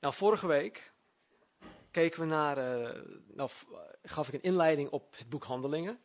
Nou, 0.00 0.14
vorige 0.14 0.46
week 0.46 0.92
keken 1.90 2.20
we 2.20 2.26
naar, 2.26 2.58
uh, 2.58 3.02
nou, 3.26 3.50
gaf 4.02 4.28
ik 4.28 4.34
een 4.34 4.42
inleiding 4.42 4.90
op 4.90 5.16
het 5.16 5.28
boek 5.28 5.44
Handelingen. 5.44 6.00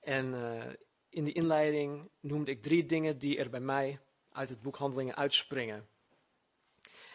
En 0.00 0.34
uh, 0.34 0.72
in 1.08 1.24
die 1.24 1.32
inleiding 1.32 2.10
noemde 2.20 2.50
ik 2.50 2.62
drie 2.62 2.86
dingen 2.86 3.18
die 3.18 3.38
er 3.38 3.50
bij 3.50 3.60
mij 3.60 4.00
uit 4.32 4.48
het 4.48 4.62
boek 4.62 4.76
Handelingen 4.76 5.16
uitspringen. 5.16 5.88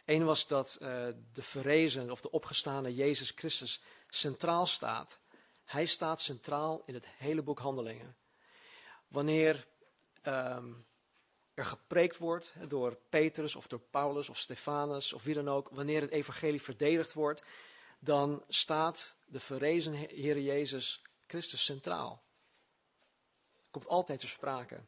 Eén 0.05 0.26
was 0.26 0.47
dat 0.47 0.78
uh, 0.81 0.88
de 1.34 1.42
verrezen 1.42 2.11
of 2.11 2.21
de 2.21 2.31
opgestane 2.31 2.95
Jezus 2.95 3.31
Christus 3.31 3.81
centraal 4.09 4.65
staat. 4.65 5.19
Hij 5.65 5.85
staat 5.85 6.21
centraal 6.21 6.83
in 6.85 6.93
het 6.93 7.07
hele 7.07 7.43
boek 7.43 7.59
Handelingen. 7.59 8.15
Wanneer 9.07 9.67
um, 10.23 10.85
er 11.58 11.66
gepreekt 11.66 12.18
wordt 12.18 12.54
door 12.68 12.96
Petrus 13.10 13.55
of 13.55 13.68
door 13.68 13.80
Paulus 13.80 14.30
of 14.30 14.38
Stefanus 14.38 15.14
of 15.14 15.24
wie 15.24 15.34
dan 15.34 15.50
ook, 15.50 15.70
wanneer 15.70 16.02
het 16.02 16.12
evangelie 16.12 16.62
verdedigd 16.62 17.14
wordt, 17.14 17.44
dan 18.00 18.43
staat 18.48 19.18
de 19.25 19.39
verrezen 19.39 19.93
Heer 19.93 20.39
Jezus 20.39 21.01
Christus 21.28 21.65
centraal. 21.65 22.24
Komt 23.71 23.88
altijd 23.88 24.20
ter 24.20 24.29
sprake. 24.29 24.86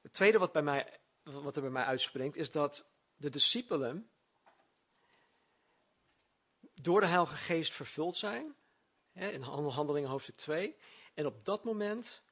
Het 0.00 0.12
tweede 0.12 0.38
wat, 0.38 0.52
bij 0.52 0.62
mij, 0.62 1.00
wat 1.22 1.56
er 1.56 1.62
bij 1.62 1.70
mij 1.70 1.84
uitspringt, 1.84 2.36
is 2.36 2.50
dat 2.50 2.86
de 3.16 3.30
discipelen 3.30 4.10
door 6.74 7.00
de 7.00 7.06
Heilige 7.06 7.36
Geest 7.36 7.72
vervuld 7.72 8.16
zijn. 8.16 8.54
In 9.12 9.42
Handelingen 9.42 10.10
hoofdstuk 10.10 10.36
2. 10.36 10.76
En 11.14 11.26
op 11.26 11.44
dat 11.44 11.64
moment 11.64 12.22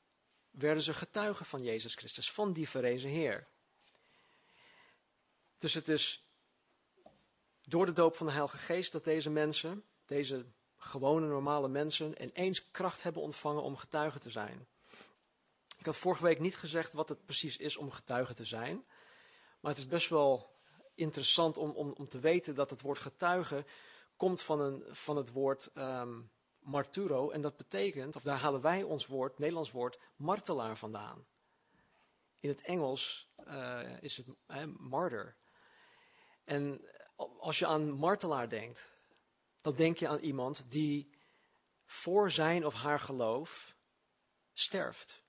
werden 0.50 0.82
ze 0.82 0.94
getuigen 0.94 1.46
van 1.46 1.62
Jezus 1.62 1.94
Christus, 1.94 2.30
van 2.30 2.52
die 2.52 2.68
verrezen 2.68 3.10
Heer. 3.10 3.46
Dus 5.58 5.74
het 5.74 5.88
is 5.88 6.22
door 7.62 7.86
de 7.86 7.92
doop 7.92 8.16
van 8.16 8.26
de 8.26 8.32
Heilige 8.32 8.56
Geest 8.56 8.92
dat 8.92 9.04
deze 9.04 9.30
mensen, 9.30 9.84
deze 10.06 10.46
gewone 10.76 11.26
normale 11.26 11.68
mensen, 11.68 12.22
ineens 12.22 12.70
kracht 12.70 13.02
hebben 13.02 13.22
ontvangen 13.22 13.62
om 13.62 13.76
getuigen 13.76 14.20
te 14.20 14.30
zijn. 14.30 14.66
Ik 15.78 15.86
had 15.86 15.96
vorige 15.96 16.22
week 16.22 16.38
niet 16.38 16.56
gezegd 16.56 16.92
wat 16.92 17.08
het 17.08 17.24
precies 17.24 17.56
is 17.56 17.76
om 17.76 17.90
getuige 17.90 18.34
te 18.34 18.44
zijn, 18.44 18.84
maar 19.60 19.70
het 19.70 19.80
is 19.80 19.86
best 19.86 20.08
wel 20.08 20.56
interessant 20.94 21.56
om, 21.56 21.70
om, 21.70 21.92
om 21.92 22.08
te 22.08 22.18
weten 22.18 22.54
dat 22.54 22.70
het 22.70 22.80
woord 22.80 22.98
getuige 22.98 23.64
komt 24.16 24.42
van, 24.42 24.60
een, 24.60 24.84
van 24.86 25.16
het 25.16 25.30
woord 25.30 25.70
um, 25.74 26.30
marturo. 26.68 27.30
En 27.30 27.40
dat 27.40 27.56
betekent, 27.56 28.16
of 28.16 28.22
daar 28.22 28.38
halen 28.38 28.60
wij 28.60 28.82
ons 28.82 29.06
woord, 29.06 29.38
Nederlands 29.38 29.70
woord, 29.70 29.98
martelaar 30.16 30.76
vandaan. 30.76 31.26
In 32.40 32.48
het 32.48 32.60
Engels 32.60 33.28
uh, 33.46 34.02
is 34.02 34.16
het 34.16 34.26
uh, 34.48 34.64
martyr. 34.64 35.36
En 36.44 36.80
als 37.38 37.58
je 37.58 37.66
aan 37.66 37.90
martelaar 37.90 38.48
denkt, 38.48 38.90
dan 39.60 39.74
denk 39.74 39.98
je 39.98 40.08
aan 40.08 40.18
iemand 40.18 40.70
die 40.70 41.16
voor 41.84 42.30
zijn 42.30 42.66
of 42.66 42.74
haar 42.74 42.98
geloof 42.98 43.76
sterft. 44.52 45.22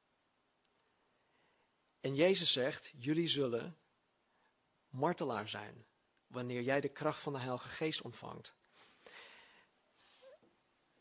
En 2.00 2.16
Jezus 2.16 2.52
zegt, 2.52 2.94
jullie 2.98 3.28
zullen 3.28 3.78
martelaar 4.90 5.50
zijn 5.50 5.86
wanneer 6.28 6.62
jij 6.62 6.82
de 6.82 6.90
kracht 6.90 7.20
van 7.20 7.34
de 7.34 7.40
Heilige 7.40 7.68
Geest 7.68 8.02
ontvangt. 8.02 8.59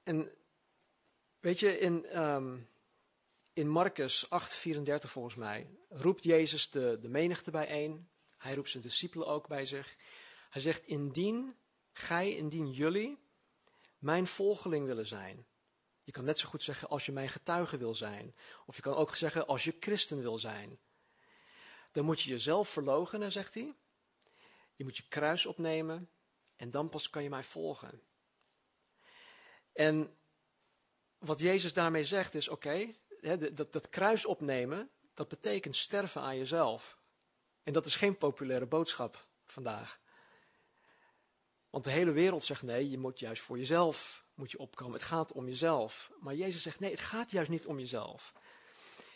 En 0.09 0.33
weet 1.41 1.59
je, 1.59 1.79
in, 1.79 2.23
um, 2.23 2.69
in 3.53 3.69
Marcus 3.69 4.27
8:34 4.27 4.31
volgens 4.99 5.35
mij, 5.35 5.71
roept 5.89 6.25
Jezus 6.25 6.71
de, 6.71 6.99
de 7.01 7.09
menigte 7.09 7.51
bijeen. 7.51 8.09
Hij 8.37 8.55
roept 8.55 8.71
zijn 8.71 8.83
discipelen 8.83 9.27
ook 9.27 9.49
bij 9.49 9.67
zich. 9.67 9.97
Hij 10.51 10.61
zegt, 10.61 10.83
indien 10.87 11.57
gij, 11.93 12.35
indien 12.35 12.71
jullie 12.71 13.19
mijn 13.99 14.27
volgeling 14.27 14.87
willen 14.87 15.07
zijn. 15.07 15.47
Je 16.05 16.13
kan 16.13 16.25
net 16.25 16.39
zo 16.39 16.49
goed 16.49 16.63
zeggen 16.63 16.89
als 16.89 17.07
je 17.07 17.13
mijn 17.13 17.29
getuige 17.29 17.77
wil 17.77 17.95
zijn. 17.95 18.35
Of 18.67 18.77
je 18.77 18.83
kan 18.83 18.95
ook 18.95 19.17
zeggen 19.17 19.47
als 19.47 19.65
je 19.65 19.77
christen 19.81 20.21
wil 20.21 20.39
zijn. 20.39 20.79
Dan 21.93 22.05
moet 22.05 22.23
je 22.23 22.31
jezelf 22.31 22.69
verloochenen, 22.69 23.33
zegt 23.33 23.55
hij. 23.55 23.75
Je 24.75 24.85
moet 24.85 24.97
je 24.97 25.09
kruis 25.09 25.47
opnemen 25.47 26.11
en 26.57 26.71
dan 26.71 26.89
pas 26.89 27.11
kan 27.11 27.23
je 27.23 27.29
mij 27.29 27.45
volgen. 27.45 28.03
En 29.79 30.17
wat 31.19 31.41
Jezus 31.41 31.73
daarmee 31.73 32.05
zegt 32.05 32.35
is: 32.35 32.49
oké, 32.49 32.95
dat, 33.53 33.73
dat 33.73 33.89
kruis 33.89 34.27
opnemen, 34.27 34.91
dat 35.15 35.29
betekent 35.29 35.77
sterven 35.77 36.21
aan 36.21 36.37
jezelf. 36.37 36.99
En 37.63 37.73
dat 37.73 37.87
is 37.87 37.97
geen 37.97 38.17
populaire 38.17 38.67
boodschap 38.67 39.29
vandaag. 39.45 40.01
Want 41.71 41.85
de 41.85 41.91
hele 41.91 42.13
wereld 42.13 42.45
zegt 42.45 42.63
nee, 42.63 42.91
je 42.91 42.99
moet 42.99 43.19
juist 43.19 43.43
voor 43.43 43.59
jezelf 43.59 44.25
moet 44.35 44.51
je 44.51 44.59
opkomen. 44.59 44.93
Het 44.93 45.03
gaat 45.03 45.33
om 45.33 45.47
jezelf. 45.47 46.11
Maar 46.21 46.35
Jezus 46.35 46.63
zegt 46.63 46.81
nee, 46.81 46.91
het 46.91 47.01
gaat 47.01 47.31
juist 47.31 47.51
niet 47.51 47.67
om 47.67 47.79
jezelf. 47.79 48.33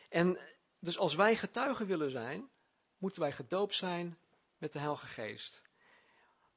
En 0.08 0.38
dus 0.78 0.98
als 0.98 1.14
wij 1.14 1.36
getuigen 1.36 1.86
willen 1.86 2.10
zijn, 2.10 2.50
moeten 2.98 3.20
wij 3.20 3.32
gedoopt 3.32 3.74
zijn 3.74 4.18
met 4.58 4.72
de 4.72 4.78
Heilige 4.78 5.06
Geest. 5.06 5.62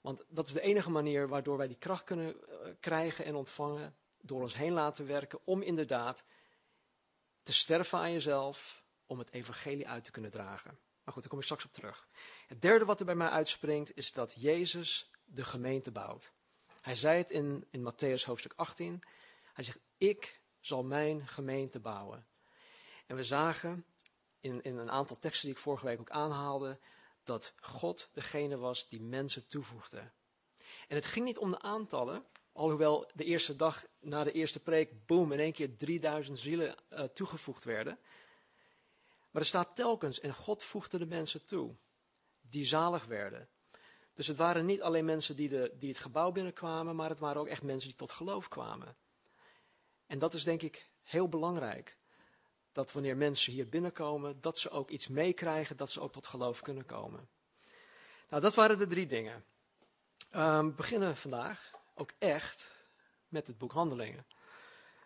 Want 0.05 0.23
dat 0.29 0.47
is 0.47 0.53
de 0.53 0.61
enige 0.61 0.89
manier 0.89 1.27
waardoor 1.27 1.57
wij 1.57 1.67
die 1.67 1.77
kracht 1.77 2.03
kunnen 2.03 2.47
eh, 2.47 2.73
krijgen 2.79 3.25
en 3.25 3.35
ontvangen, 3.35 3.95
door 4.21 4.41
ons 4.41 4.55
heen 4.55 4.73
laten 4.73 5.05
werken, 5.05 5.39
om 5.45 5.61
inderdaad 5.61 6.23
te 7.43 7.53
sterven 7.53 7.99
aan 7.99 8.11
jezelf, 8.11 8.83
om 9.05 9.19
het 9.19 9.31
evangelie 9.31 9.87
uit 9.87 10.03
te 10.03 10.11
kunnen 10.11 10.31
dragen. 10.31 10.79
Maar 11.03 11.13
goed, 11.13 11.21
daar 11.21 11.31
kom 11.31 11.39
ik 11.39 11.45
straks 11.45 11.65
op 11.65 11.73
terug. 11.73 12.07
Het 12.47 12.61
derde 12.61 12.85
wat 12.85 12.99
er 12.99 13.05
bij 13.05 13.15
mij 13.15 13.29
uitspringt, 13.29 13.95
is 13.95 14.11
dat 14.11 14.33
Jezus 14.33 15.11
de 15.23 15.43
gemeente 15.43 15.91
bouwt. 15.91 16.31
Hij 16.81 16.95
zei 16.95 17.17
het 17.17 17.31
in, 17.31 17.67
in 17.69 17.91
Matthäus 17.91 18.25
hoofdstuk 18.25 18.53
18. 18.55 19.03
Hij 19.53 19.63
zegt, 19.63 19.79
ik 19.97 20.41
zal 20.59 20.83
mijn 20.83 21.27
gemeente 21.27 21.79
bouwen. 21.79 22.27
En 23.05 23.15
we 23.15 23.23
zagen 23.23 23.85
in, 24.39 24.61
in 24.61 24.77
een 24.77 24.91
aantal 24.91 25.15
teksten 25.15 25.47
die 25.47 25.57
ik 25.57 25.63
vorige 25.63 25.85
week 25.85 25.99
ook 25.99 26.09
aanhaalde, 26.09 26.79
dat 27.25 27.53
God 27.61 28.09
degene 28.11 28.57
was 28.57 28.89
die 28.89 29.01
mensen 29.01 29.47
toevoegde. 29.47 30.11
En 30.87 30.95
het 30.95 31.05
ging 31.05 31.25
niet 31.25 31.37
om 31.37 31.51
de 31.51 31.59
aantallen, 31.59 32.25
alhoewel 32.51 33.11
de 33.13 33.23
eerste 33.23 33.55
dag 33.55 33.85
na 33.99 34.23
de 34.23 34.31
eerste 34.31 34.59
preek, 34.59 35.05
boom, 35.05 35.31
in 35.31 35.39
één 35.39 35.53
keer 35.53 35.77
3000 35.77 36.39
zielen 36.39 36.75
uh, 36.89 37.03
toegevoegd 37.03 37.63
werden. 37.63 37.99
Maar 39.31 39.41
er 39.41 39.47
staat 39.47 39.75
telkens, 39.75 40.19
en 40.19 40.33
God 40.33 40.63
voegde 40.63 40.97
de 40.97 41.05
mensen 41.05 41.45
toe, 41.45 41.75
die 42.41 42.65
zalig 42.65 43.05
werden. 43.05 43.49
Dus 44.13 44.27
het 44.27 44.37
waren 44.37 44.65
niet 44.65 44.81
alleen 44.81 45.05
mensen 45.05 45.35
die, 45.35 45.49
de, 45.49 45.73
die 45.77 45.89
het 45.89 45.97
gebouw 45.97 46.31
binnenkwamen, 46.31 46.95
maar 46.95 47.09
het 47.09 47.19
waren 47.19 47.41
ook 47.41 47.47
echt 47.47 47.63
mensen 47.63 47.89
die 47.89 47.97
tot 47.97 48.11
geloof 48.11 48.47
kwamen. 48.47 48.97
En 50.07 50.19
dat 50.19 50.33
is 50.33 50.43
denk 50.43 50.61
ik 50.61 50.89
heel 51.03 51.29
belangrijk 51.29 51.97
dat 52.75 52.91
wanneer 52.91 53.17
mensen 53.17 53.53
hier 53.53 53.69
binnenkomen, 53.69 54.41
dat 54.41 54.57
ze 54.57 54.69
ook 54.69 54.89
iets 54.89 55.07
meekrijgen, 55.07 55.77
dat 55.77 55.91
ze 55.91 56.01
ook 56.01 56.11
tot 56.11 56.27
geloof 56.27 56.61
kunnen 56.61 56.85
komen. 56.85 57.29
Nou, 58.29 58.41
dat 58.41 58.55
waren 58.55 58.77
de 58.77 58.87
drie 58.87 59.07
dingen. 59.07 59.45
Um, 60.31 60.67
we 60.67 60.73
beginnen 60.75 61.17
vandaag 61.17 61.71
ook 61.93 62.11
echt 62.17 62.71
met 63.27 63.47
het 63.47 63.57
boek 63.57 63.71
Handelingen. 63.71 64.25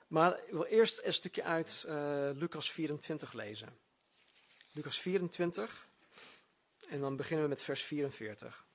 Maar 0.08 0.44
ik 0.46 0.52
wil 0.52 0.66
eerst 0.66 1.02
een 1.04 1.14
stukje 1.14 1.44
uit 1.44 1.86
uh, 1.88 2.30
Lucas 2.34 2.72
24 2.72 3.34
lezen. 3.34 3.78
Lucas 4.72 5.00
24, 5.00 5.88
en 6.88 7.00
dan 7.00 7.16
beginnen 7.16 7.44
we 7.44 7.50
met 7.50 7.64
vers 7.64 7.84
44. 7.84 8.66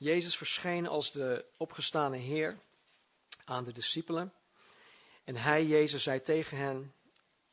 Jezus 0.00 0.36
verscheen 0.36 0.86
als 0.86 1.12
de 1.12 1.44
opgestane 1.56 2.16
Heer 2.16 2.58
aan 3.44 3.64
de 3.64 3.72
discipelen. 3.72 4.32
En 5.24 5.36
hij, 5.36 5.66
Jezus, 5.66 6.02
zei 6.02 6.22
tegen 6.22 6.56
hen: 6.56 6.94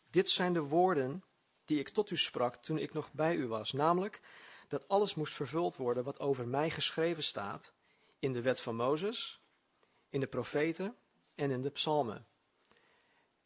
Dit 0.09 0.29
zijn 0.29 0.53
de 0.53 0.61
woorden 0.61 1.23
die 1.65 1.79
ik 1.79 1.89
tot 1.89 2.11
u 2.11 2.17
sprak 2.17 2.55
toen 2.55 2.77
ik 2.77 2.93
nog 2.93 3.11
bij 3.13 3.35
u 3.35 3.47
was, 3.47 3.71
namelijk 3.71 4.21
dat 4.67 4.87
alles 4.87 5.15
moest 5.15 5.33
vervuld 5.33 5.75
worden 5.75 6.03
wat 6.03 6.19
over 6.19 6.47
mij 6.47 6.69
geschreven 6.69 7.23
staat 7.23 7.73
in 8.19 8.33
de 8.33 8.41
wet 8.41 8.61
van 8.61 8.75
Mozes, 8.75 9.41
in 10.09 10.19
de 10.19 10.27
profeten 10.27 10.95
en 11.35 11.51
in 11.51 11.61
de 11.61 11.71
psalmen. 11.71 12.27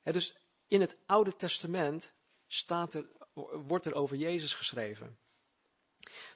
dus 0.04 0.36
in 0.68 0.82
het 0.82 0.98
Oude 1.06 1.36
Testament 1.36 2.14
staat 2.48 2.94
er, 2.94 3.10
wordt 3.66 3.86
er 3.86 3.94
over 3.94 4.18
Jezus 4.18 4.54
geschreven. 4.54 5.20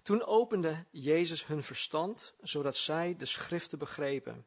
Toen 0.03 0.25
opende 0.25 0.85
Jezus 0.91 1.47
hun 1.47 1.63
verstand, 1.63 2.33
zodat 2.41 2.77
zij 2.77 3.15
de 3.15 3.25
schriften 3.25 3.79
begrepen. 3.79 4.45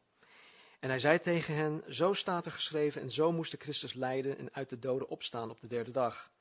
En 0.79 0.89
hij 0.89 0.99
zei 0.99 1.19
tegen 1.19 1.55
hen, 1.55 1.83
zo 1.87 2.13
staat 2.13 2.45
er 2.45 2.51
geschreven 2.51 3.01
en 3.01 3.11
zo 3.11 3.31
moest 3.31 3.51
de 3.51 3.57
Christus 3.57 3.93
lijden 3.93 4.37
en 4.37 4.53
uit 4.53 4.69
de 4.69 4.79
doden 4.79 5.07
opstaan 5.07 5.49
op 5.49 5.61
de 5.61 5.67
derde 5.67 5.91
dag. 5.91 6.31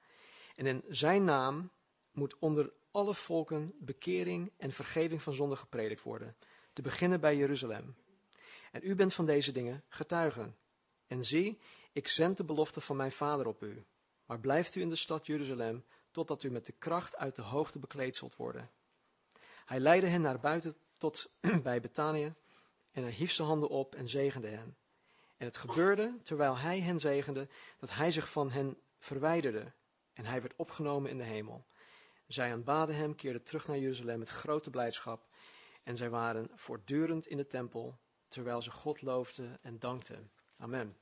En 0.54 0.66
in 0.66 0.84
zijn 0.88 1.24
naam 1.24 1.70
moet 2.12 2.38
onder 2.38 2.72
alle 2.90 3.14
volken 3.14 3.74
bekering 3.78 4.52
en 4.56 4.72
vergeving 4.72 5.22
van 5.22 5.34
zonde 5.34 5.56
gepredikt 5.56 6.02
worden, 6.02 6.36
te 6.72 6.82
beginnen 6.82 7.20
bij 7.20 7.36
Jeruzalem. 7.36 7.96
En 8.72 8.80
u 8.84 8.94
bent 8.94 9.14
van 9.14 9.26
deze 9.26 9.52
dingen 9.52 9.84
getuigen. 9.88 10.56
En 11.06 11.24
zie, 11.24 11.58
ik 11.92 12.08
zend 12.08 12.36
de 12.36 12.44
belofte 12.44 12.80
van 12.80 12.96
mijn 12.96 13.12
vader 13.12 13.46
op 13.46 13.62
u, 13.62 13.84
maar 14.26 14.40
blijft 14.40 14.74
u 14.74 14.80
in 14.80 14.88
de 14.88 14.96
stad 14.96 15.26
Jeruzalem, 15.26 15.84
totdat 16.18 16.42
u 16.42 16.50
met 16.50 16.66
de 16.66 16.72
kracht 16.72 17.16
uit 17.16 17.36
de 17.36 17.42
hoogte 17.42 17.78
bekleed 17.78 18.16
zult 18.16 18.36
worden. 18.36 18.70
Hij 19.64 19.80
leidde 19.80 20.08
hen 20.08 20.20
naar 20.20 20.40
buiten 20.40 20.76
tot 20.96 21.34
bij 21.62 21.80
Betanië, 21.80 22.34
en 22.90 23.02
hij 23.02 23.12
hief 23.12 23.32
zijn 23.32 23.48
handen 23.48 23.68
op 23.68 23.94
en 23.94 24.08
zegende 24.08 24.48
hen. 24.48 24.76
En 25.36 25.46
het 25.46 25.56
gebeurde, 25.56 26.18
terwijl 26.22 26.56
hij 26.56 26.80
hen 26.80 27.00
zegende, 27.00 27.48
dat 27.78 27.94
hij 27.94 28.10
zich 28.10 28.30
van 28.30 28.50
hen 28.50 28.76
verwijderde, 28.98 29.72
en 30.12 30.24
hij 30.24 30.40
werd 30.40 30.56
opgenomen 30.56 31.10
in 31.10 31.18
de 31.18 31.24
hemel. 31.24 31.66
Zij 32.26 32.52
aanbaden 32.52 32.94
hem, 32.94 33.14
keerden 33.14 33.42
terug 33.42 33.66
naar 33.66 33.78
Jeruzalem 33.78 34.18
met 34.18 34.28
grote 34.28 34.70
blijdschap, 34.70 35.26
en 35.82 35.96
zij 35.96 36.10
waren 36.10 36.50
voortdurend 36.54 37.26
in 37.26 37.36
de 37.36 37.46
tempel, 37.46 37.98
terwijl 38.28 38.62
ze 38.62 38.70
God 38.70 39.02
loofden 39.02 39.58
en 39.62 39.78
dankten. 39.78 40.30
Amen. 40.56 40.96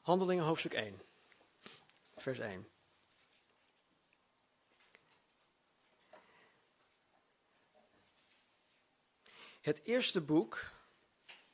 Handelingen 0.00 0.44
hoofdstuk 0.44 0.72
1, 0.72 1.00
vers 2.16 2.38
1. 2.38 2.68
Het 9.60 9.84
eerste 9.84 10.20
boek 10.20 10.64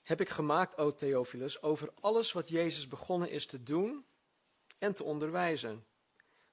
heb 0.02 0.20
ik 0.20 0.28
gemaakt, 0.28 0.78
o 0.78 0.94
Theophilus, 0.94 1.62
over 1.62 1.92
alles 2.00 2.32
wat 2.32 2.48
Jezus 2.48 2.88
begonnen 2.88 3.30
is 3.30 3.46
te 3.46 3.62
doen 3.62 4.06
en 4.78 4.94
te 4.94 5.04
onderwijzen, 5.04 5.86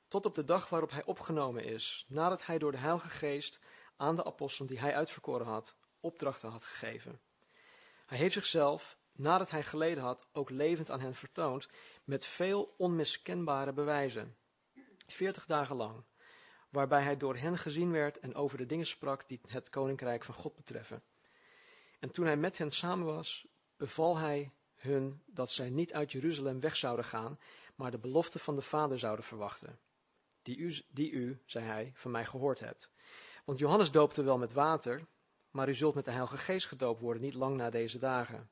tot 0.07 0.25
op 0.25 0.35
de 0.35 0.43
dag 0.43 0.69
waarop 0.69 0.91
hij 0.91 1.05
opgenomen 1.05 1.63
is, 1.63 2.05
nadat 2.07 2.45
hij 2.45 2.57
door 2.57 2.71
de 2.71 2.77
Heilige 2.77 3.09
Geest 3.09 3.59
aan 3.97 4.15
de 4.15 4.25
apostelen 4.25 4.69
die 4.69 4.79
hij 4.79 4.95
uitverkoren 4.95 5.47
had, 5.47 5.75
opdrachten 5.99 6.49
had 6.49 6.65
gegeven. 6.65 7.21
Hij 8.05 8.17
heeft 8.17 8.33
zichzelf, 8.33 8.97
nadat 9.11 9.49
hij 9.49 9.63
geleden 9.63 10.03
had, 10.03 10.27
ook 10.31 10.49
levend 10.49 10.89
aan 10.89 10.99
hen 10.99 11.15
vertoond, 11.15 11.67
met 12.03 12.25
veel 12.25 12.73
onmiskenbare 12.77 13.73
bewijzen, 13.73 14.37
veertig 15.07 15.45
dagen 15.45 15.75
lang, 15.75 16.03
waarbij 16.69 17.03
hij 17.03 17.17
door 17.17 17.35
hen 17.35 17.57
gezien 17.57 17.91
werd 17.91 18.19
en 18.19 18.35
over 18.35 18.57
de 18.57 18.65
dingen 18.65 18.85
sprak 18.85 19.27
die 19.27 19.41
het 19.47 19.69
koninkrijk 19.69 20.23
van 20.23 20.35
God 20.35 20.55
betreffen. 20.55 21.03
En 22.03 22.11
toen 22.11 22.25
hij 22.25 22.37
met 22.37 22.57
hen 22.57 22.71
samen 22.71 23.05
was, 23.05 23.47
beval 23.77 24.17
hij 24.17 24.51
hun 24.75 25.21
dat 25.25 25.51
zij 25.51 25.69
niet 25.69 25.93
uit 25.93 26.11
Jeruzalem 26.11 26.59
weg 26.59 26.75
zouden 26.75 27.05
gaan, 27.05 27.39
maar 27.75 27.91
de 27.91 27.97
belofte 27.97 28.39
van 28.39 28.55
de 28.55 28.61
Vader 28.61 28.99
zouden 28.99 29.25
verwachten, 29.25 29.79
die 30.41 30.57
u, 30.57 30.81
die 30.89 31.11
u, 31.11 31.41
zei 31.45 31.65
hij, 31.65 31.91
van 31.95 32.11
mij 32.11 32.25
gehoord 32.25 32.59
hebt. 32.59 32.91
Want 33.45 33.59
Johannes 33.59 33.91
doopte 33.91 34.23
wel 34.23 34.37
met 34.37 34.53
water, 34.53 35.07
maar 35.51 35.69
u 35.69 35.73
zult 35.73 35.95
met 35.95 36.05
de 36.05 36.11
Heilige 36.11 36.37
Geest 36.37 36.67
gedoopt 36.67 36.99
worden, 36.99 37.21
niet 37.21 37.33
lang 37.33 37.57
na 37.57 37.69
deze 37.69 37.99
dagen. 37.99 38.49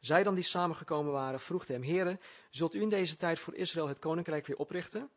Zij 0.00 0.22
dan 0.22 0.34
die 0.34 0.44
samengekomen 0.44 1.12
waren, 1.12 1.40
vroegen 1.40 1.74
hem, 1.74 1.82
Heren, 1.82 2.20
zult 2.50 2.74
u 2.74 2.80
in 2.80 2.88
deze 2.88 3.16
tijd 3.16 3.38
voor 3.38 3.54
Israël 3.54 3.88
het 3.88 3.98
koninkrijk 3.98 4.46
weer 4.46 4.58
oprichten? 4.58 5.10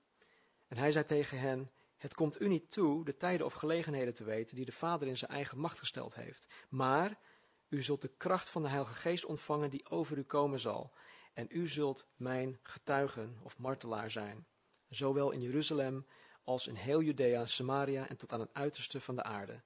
En 0.68 0.78
hij 0.78 0.92
zei 0.92 1.06
tegen 1.06 1.40
hen, 1.40 1.72
het 1.98 2.14
komt 2.14 2.42
u 2.42 2.48
niet 2.48 2.72
toe 2.72 3.06
de 3.06 3.16
tijden 3.16 3.46
of 3.46 3.54
gelegenheden 3.54 4.14
te 4.14 4.24
weten 4.24 4.56
die 4.56 4.66
de 4.66 4.72
Vader 4.72 5.08
in 5.08 5.18
zijn 5.18 5.32
eigen 5.32 5.60
macht 5.60 5.80
gesteld 5.80 6.16
heeft. 6.16 6.48
Maar 6.70 7.18
u 7.70 7.84
zult 7.84 8.02
de 8.02 8.16
kracht 8.18 8.50
van 8.50 8.62
de 8.62 8.68
Heilige 8.68 8.94
Geest 8.94 9.26
ontvangen 9.26 9.70
die 9.70 9.90
over 9.90 10.18
u 10.18 10.24
komen 10.24 10.60
zal. 10.60 10.94
En 11.34 11.48
u 11.50 11.68
zult 11.68 12.08
mijn 12.16 12.60
getuigen 12.62 13.40
of 13.44 13.58
martelaar 13.58 14.12
zijn. 14.12 14.48
Zowel 14.90 15.32
in 15.32 15.42
Jeruzalem 15.42 16.08
als 16.44 16.68
in 16.68 16.76
heel 16.76 17.02
Judea, 17.02 17.46
Samaria 17.46 18.08
en 18.08 18.18
tot 18.18 18.32
aan 18.32 18.40
het 18.40 18.54
uiterste 18.54 19.02
van 19.02 19.16
de 19.16 19.24
aarde. 19.24 19.62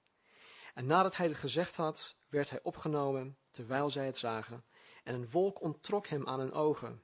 En 0.74 0.86
nadat 0.86 1.18
hij 1.18 1.28
dit 1.28 1.38
gezegd 1.38 1.76
had, 1.76 2.16
werd 2.30 2.50
hij 2.50 2.60
opgenomen 2.64 3.38
terwijl 3.52 3.90
zij 3.90 4.06
het 4.06 4.18
zagen. 4.18 4.64
En 5.04 5.16
een 5.16 5.30
wolk 5.30 5.62
onttrok 5.62 6.08
hem 6.08 6.28
aan 6.28 6.40
hun 6.40 6.52
ogen. 6.52 7.04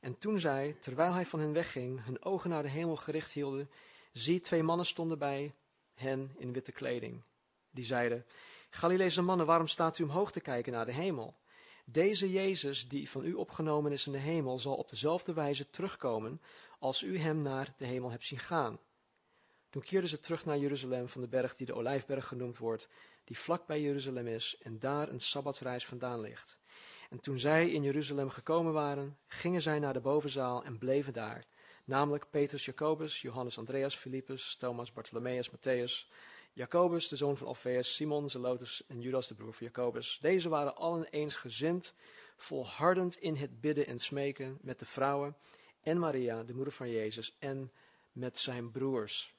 En 0.00 0.18
toen 0.18 0.38
zij, 0.38 0.76
terwijl 0.80 1.12
hij 1.12 1.26
van 1.26 1.40
hen 1.40 1.52
wegging, 1.52 2.04
hun 2.04 2.24
ogen 2.24 2.50
naar 2.50 2.62
de 2.62 2.68
hemel 2.68 2.96
gericht 2.96 3.32
hielden, 3.32 3.70
zie 4.12 4.40
twee 4.40 4.62
mannen 4.62 4.86
stonden 4.86 5.18
bij 5.18 5.54
hen 5.94 6.34
in 6.36 6.52
witte 6.52 6.72
kleding. 6.72 7.24
Die 7.70 7.84
zeiden, 7.84 8.26
Galileese 8.74 9.22
mannen, 9.22 9.46
waarom 9.46 9.66
staat 9.66 9.98
u 9.98 10.02
omhoog 10.02 10.32
te 10.32 10.40
kijken 10.40 10.72
naar 10.72 10.86
de 10.86 10.92
hemel? 10.92 11.36
Deze 11.84 12.30
Jezus, 12.30 12.88
die 12.88 13.10
van 13.10 13.24
u 13.24 13.34
opgenomen 13.34 13.92
is 13.92 14.06
in 14.06 14.12
de 14.12 14.18
hemel, 14.18 14.58
zal 14.58 14.74
op 14.74 14.90
dezelfde 14.90 15.32
wijze 15.32 15.70
terugkomen 15.70 16.40
als 16.78 17.02
u 17.02 17.18
hem 17.18 17.42
naar 17.42 17.74
de 17.76 17.86
hemel 17.86 18.10
hebt 18.10 18.24
zien 18.24 18.38
gaan. 18.38 18.80
Toen 19.70 19.82
keerden 19.82 20.10
ze 20.10 20.18
terug 20.18 20.44
naar 20.44 20.58
Jeruzalem 20.58 21.08
van 21.08 21.20
de 21.20 21.28
berg 21.28 21.56
die 21.56 21.66
de 21.66 21.74
Olijfberg 21.74 22.26
genoemd 22.26 22.58
wordt, 22.58 22.88
die 23.24 23.38
vlak 23.38 23.66
bij 23.66 23.80
Jeruzalem 23.80 24.26
is 24.26 24.56
en 24.62 24.78
daar 24.78 25.08
een 25.08 25.20
sabbatsreis 25.20 25.86
vandaan 25.86 26.20
ligt. 26.20 26.58
En 27.10 27.20
toen 27.20 27.38
zij 27.38 27.70
in 27.70 27.82
Jeruzalem 27.82 28.30
gekomen 28.30 28.72
waren, 28.72 29.18
gingen 29.26 29.62
zij 29.62 29.78
naar 29.78 29.92
de 29.92 30.00
bovenzaal 30.00 30.64
en 30.64 30.78
bleven 30.78 31.12
daar, 31.12 31.44
namelijk 31.84 32.30
Petrus, 32.30 32.64
Jacobus, 32.64 33.20
Johannes, 33.20 33.58
Andreas, 33.58 33.96
Philippus, 33.96 34.56
Thomas, 34.56 34.92
Bartholomeus, 34.92 35.50
Matthäus, 35.50 36.08
Jacobus, 36.54 37.08
de 37.08 37.16
zoon 37.16 37.36
van 37.36 37.46
Alfeus, 37.46 37.94
Simon, 37.94 38.30
Zelotus 38.30 38.86
en 38.86 39.00
Judas, 39.00 39.28
de 39.28 39.34
broer 39.34 39.52
van 39.52 39.66
Jacobus. 39.66 40.18
Deze 40.20 40.48
waren 40.48 40.76
allen 40.76 41.04
eensgezind, 41.10 41.94
volhardend 42.36 43.16
in 43.16 43.36
het 43.36 43.60
bidden 43.60 43.86
en 43.86 43.98
smeken 43.98 44.58
met 44.60 44.78
de 44.78 44.86
vrouwen 44.86 45.36
en 45.82 45.98
Maria, 45.98 46.42
de 46.42 46.54
moeder 46.54 46.72
van 46.72 46.90
Jezus, 46.90 47.36
en 47.38 47.72
met 48.12 48.38
zijn 48.38 48.70
broers. 48.70 49.34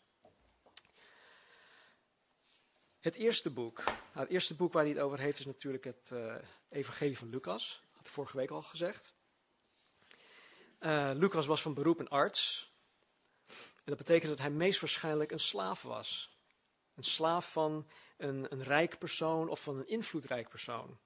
Het 2.99 3.15
eerste 3.15 3.49
boek, 3.49 3.83
nou, 3.85 3.97
het 4.13 4.29
eerste 4.29 4.55
boek 4.55 4.73
waar 4.73 4.83
hij 4.83 4.91
het 4.91 5.01
over 5.01 5.19
heeft 5.19 5.39
is 5.39 5.45
natuurlijk 5.45 5.83
het 5.83 6.09
uh, 6.13 6.35
Evangelie 6.69 7.17
van 7.17 7.29
Lucas. 7.29 7.81
Had 7.91 8.05
ik 8.05 8.11
vorige 8.11 8.37
week 8.37 8.49
al 8.49 8.61
gezegd. 8.61 9.13
Uh, 10.79 11.11
Lucas 11.13 11.45
was 11.45 11.61
van 11.61 11.73
beroep 11.73 11.99
een 11.99 12.09
arts. 12.09 12.71
En 13.47 13.83
dat 13.83 13.97
betekent 13.97 14.29
dat 14.29 14.39
hij 14.39 14.49
meest 14.49 14.79
waarschijnlijk 14.79 15.31
een 15.31 15.39
slaaf 15.39 15.81
was. 15.81 16.34
Een 16.95 17.03
slaaf 17.03 17.51
van 17.51 17.87
een, 18.17 18.51
een 18.51 18.63
rijk 18.63 18.97
persoon 18.97 19.49
of 19.49 19.61
van 19.61 19.77
een 19.77 19.87
invloedrijk 19.87 20.49
persoon. 20.49 20.99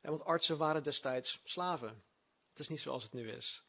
want 0.00 0.24
artsen 0.24 0.56
waren 0.56 0.82
destijds 0.82 1.40
slaven. 1.44 2.04
Het 2.50 2.58
is 2.58 2.68
niet 2.68 2.80
zoals 2.80 3.02
het 3.02 3.12
nu 3.12 3.30
is. 3.30 3.64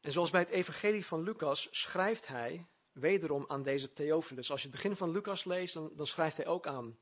En 0.00 0.12
zoals 0.12 0.30
bij 0.30 0.40
het 0.40 0.50
evangelie 0.50 1.06
van 1.06 1.22
Lucas 1.22 1.68
schrijft 1.70 2.26
hij 2.26 2.66
wederom 2.92 3.44
aan 3.48 3.62
deze 3.62 3.92
Theophilus. 3.92 4.50
Als 4.50 4.62
je 4.62 4.68
het 4.68 4.76
begin 4.76 4.96
van 4.96 5.10
Lucas 5.10 5.44
leest, 5.44 5.74
dan, 5.74 5.92
dan 5.94 6.06
schrijft 6.06 6.36
hij 6.36 6.46
ook 6.46 6.66
aan 6.66 6.98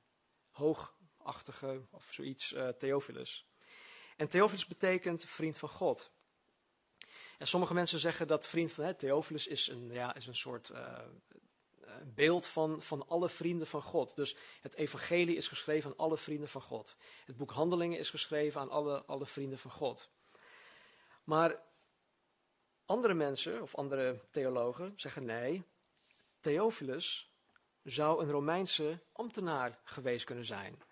hoogachtige 0.51 1.87
of 1.91 2.09
zoiets 2.13 2.53
uh, 2.53 2.69
Theophilus. 2.69 3.47
En 4.17 4.29
Theophilus 4.29 4.67
betekent 4.67 5.25
vriend 5.25 5.59
van 5.59 5.69
God. 5.69 6.13
En 7.39 7.47
sommige 7.47 7.75
mensen 7.75 7.99
zeggen 7.99 8.27
dat 8.27 8.49
vriend 8.49 8.73
van 8.73 8.85
hè, 8.85 8.95
Theophilus 8.95 9.47
is 9.47 9.69
een, 9.69 9.93
ja, 9.93 10.15
is 10.15 10.27
een 10.27 10.35
soort 10.35 10.71
uh, 10.71 10.99
een 12.01 12.15
beeld 12.15 12.47
van, 12.47 12.83
van 12.83 13.09
alle 13.09 13.29
vrienden 13.29 13.67
van 13.67 13.83
God. 13.83 14.17
Dus 14.17 14.37
het 14.61 14.75
evangelie 14.75 15.37
is 15.37 15.49
geschreven 15.49 15.91
aan 15.91 15.97
alle 15.97 16.17
vrienden 16.17 16.49
van 16.49 16.63
God. 16.63 16.97
Het 17.25 17.37
boek 17.37 17.51
Handelingen 17.51 17.99
is 17.99 18.11
geschreven 18.11 18.61
aan 18.61 18.71
alle, 18.71 19.05
alle 19.05 19.27
vrienden 19.27 19.59
van 19.59 19.71
God. 19.71 20.11
Maar 21.25 21.63
andere 22.85 23.15
mensen 23.15 23.63
of 23.63 23.75
andere 23.75 24.21
theologen 24.31 24.93
zeggen 24.97 25.25
nee, 25.25 25.65
Theophilus 26.41 27.31
zou 27.83 28.23
een 28.23 28.31
Romeinse 28.31 29.03
ambtenaar 29.13 29.79
geweest 29.85 30.25
kunnen 30.25 30.45
zijn. 30.45 30.83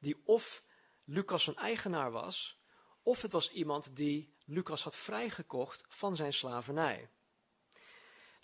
Die 0.00 0.22
of 0.24 0.64
Lucas 1.04 1.46
een 1.46 1.56
eigenaar 1.56 2.10
was, 2.10 2.58
of 3.02 3.22
het 3.22 3.32
was 3.32 3.50
iemand 3.50 3.96
die 3.96 4.34
Lucas 4.44 4.82
had 4.82 4.96
vrijgekocht 4.96 5.84
van 5.88 6.16
zijn 6.16 6.32
slavernij. 6.32 7.10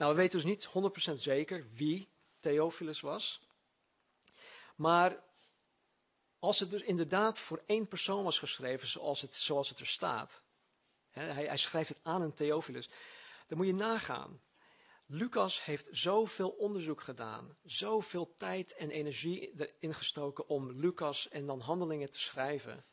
Nou, 0.03 0.15
we 0.15 0.21
weten 0.21 0.41
dus 0.41 0.49
niet 0.49 0.69
100% 1.17 1.19
zeker 1.19 1.67
wie 1.75 2.09
Theophilus 2.41 3.01
was. 3.01 3.41
Maar 4.77 5.23
als 6.39 6.59
het 6.59 6.71
dus 6.71 6.83
inderdaad 6.83 7.39
voor 7.39 7.63
één 7.67 7.89
persoon 7.89 8.25
was 8.25 8.39
geschreven, 8.39 8.89
zoals 8.89 9.21
het, 9.21 9.35
zoals 9.35 9.69
het 9.69 9.79
er 9.79 9.87
staat. 9.87 10.43
Hè, 11.11 11.23
hij, 11.23 11.47
hij 11.47 11.57
schrijft 11.57 11.89
het 11.89 11.99
aan 12.03 12.23
een 12.23 12.35
Theophilus. 12.35 12.89
Dan 13.47 13.59
moet 13.59 13.67
je 13.67 13.75
nagaan. 13.75 14.43
Lucas 15.07 15.65
heeft 15.65 15.89
zoveel 15.91 16.51
onderzoek 16.51 17.01
gedaan, 17.01 17.57
zoveel 17.65 18.35
tijd 18.37 18.75
en 18.75 18.91
energie 18.91 19.55
erin 19.57 19.95
gestoken 19.95 20.49
om 20.49 20.73
Lucas 20.73 21.29
en 21.29 21.47
dan 21.47 21.61
handelingen 21.61 22.11
te 22.11 22.21
schrijven. 22.21 22.85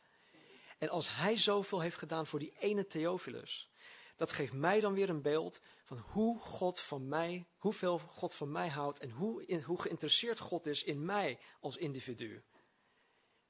En 0.78 0.88
als 0.88 1.14
hij 1.14 1.38
zoveel 1.38 1.80
heeft 1.80 1.96
gedaan 1.96 2.26
voor 2.26 2.38
die 2.38 2.52
ene 2.58 2.86
Theophilus, 2.86 3.69
dat 4.20 4.32
geeft 4.32 4.52
mij 4.52 4.80
dan 4.80 4.94
weer 4.94 5.08
een 5.08 5.22
beeld 5.22 5.60
van 5.84 5.98
hoe 5.98 6.40
God 6.40 6.80
van 6.80 7.08
mij, 7.08 7.46
hoeveel 7.56 7.98
God 7.98 8.34
van 8.34 8.50
mij 8.52 8.68
houdt 8.68 8.98
en 8.98 9.10
hoe, 9.10 9.62
hoe 9.64 9.80
geïnteresseerd 9.80 10.38
God 10.38 10.66
is 10.66 10.82
in 10.82 11.04
mij 11.04 11.40
als 11.60 11.76
individu. 11.76 12.44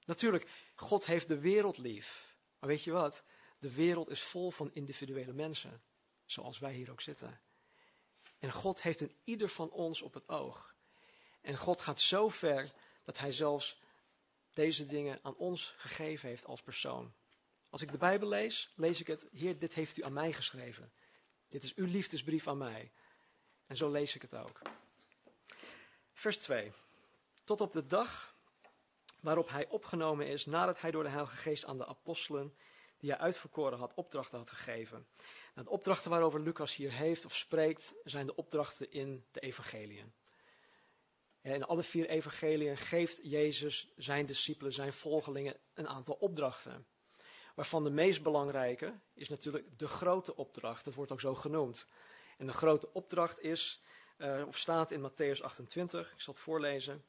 Natuurlijk, 0.05 0.71
God 0.75 1.07
heeft 1.07 1.29
de 1.29 1.39
wereld 1.39 1.79
lief. 1.79 2.37
Maar 2.59 2.69
weet 2.69 2.83
je 2.83 2.91
wat? 2.91 3.25
De 3.59 3.75
wereld 3.75 4.09
is 4.09 4.23
vol 4.23 4.51
van 4.51 4.73
individuele 4.73 5.33
mensen, 5.33 5.83
zoals 6.25 6.59
wij 6.59 6.73
hier 6.73 6.91
ook 6.91 7.01
zitten. 7.01 7.41
En 8.39 8.53
God 8.53 8.83
heeft 8.83 9.01
een 9.01 9.17
ieder 9.25 9.49
van 9.49 9.71
ons 9.71 10.03
op 10.03 10.15
het 10.15 10.29
oog. 10.29 10.75
En 11.41 11.57
God 11.57 11.81
gaat 11.81 12.01
zo 12.01 12.29
ver 12.29 12.73
dat 13.05 13.19
hij 13.19 13.33
zelfs 13.33 13.81
deze 14.51 14.87
dingen 14.87 15.19
aan 15.23 15.37
ons 15.37 15.75
gegeven 15.77 16.29
heeft 16.29 16.45
als 16.45 16.63
persoon. 16.63 17.15
Als 17.71 17.83
ik 17.83 17.91
de 17.91 17.99
Bijbel 17.99 18.29
lees, 18.29 18.73
lees 18.77 19.01
ik 19.01 19.07
het, 19.07 19.29
Heer, 19.33 19.59
dit 19.59 19.75
heeft 19.75 19.97
u 19.99 20.03
aan 20.03 20.13
mij 20.13 20.33
geschreven. 20.33 20.93
Dit 21.49 21.63
is 21.63 21.75
uw 21.75 21.87
liefdesbrief 21.87 22.49
aan 22.49 22.59
mij. 22.59 22.93
En 23.67 23.77
zo 23.77 23.91
lees 23.91 24.15
ik 24.15 24.23
het 24.23 24.35
ook. 24.35 24.61
Vers 26.13 26.39
2. 26.39 26.73
Tot 27.45 27.61
op 27.61 27.73
de 27.73 27.87
dag 27.87 28.35
waarop 29.21 29.49
hij 29.49 29.69
opgenomen 29.69 30.27
is 30.27 30.47
nadat 30.47 30.81
hij 30.81 30.91
door 30.91 31.03
de 31.03 31.09
Heilige 31.09 31.37
Geest 31.37 31.65
aan 31.65 31.79
de 31.79 31.87
apostelen 31.87 32.55
die 32.99 33.11
hij 33.11 33.19
uitverkoren 33.19 33.79
had, 33.79 33.95
opdrachten 33.95 34.39
had 34.39 34.51
gegeven. 34.51 35.07
De 35.55 35.71
opdrachten 35.71 36.11
waarover 36.11 36.41
Lucas 36.41 36.77
hier 36.77 36.93
heeft 36.93 37.25
of 37.25 37.37
spreekt, 37.37 37.95
zijn 38.05 38.27
de 38.27 38.35
opdrachten 38.35 38.91
in 38.91 39.25
de 39.31 39.41
evangeliën. 39.41 40.13
In 41.43 41.65
alle 41.65 41.83
vier 41.83 42.09
evangeliën 42.09 42.77
geeft 42.77 43.21
Jezus 43.23 43.93
zijn 43.97 44.27
discipelen, 44.27 44.73
zijn 44.73 44.93
volgelingen, 44.93 45.57
een 45.75 45.89
aantal 45.89 46.15
opdrachten. 46.15 46.87
Waarvan 47.61 47.85
de 47.85 47.91
meest 47.91 48.23
belangrijke 48.23 49.01
is 49.15 49.29
natuurlijk 49.29 49.79
de 49.79 49.89
grote 49.89 50.37
opdracht. 50.37 50.85
Dat 50.85 50.95
wordt 50.95 51.13
ook 51.13 51.21
zo 51.21 51.35
genoemd. 51.35 51.87
En 52.39 52.47
de 52.47 52.53
grote 52.53 52.93
opdracht 52.93 53.41
is, 53.41 53.83
uh, 54.19 54.47
of 54.47 54.59
staat 54.59 54.91
in 54.91 55.11
Matthäus 55.11 55.43
28, 55.43 56.13
ik 56.13 56.21
zal 56.21 56.35
het 56.35 56.43
voorlezen. 56.43 57.05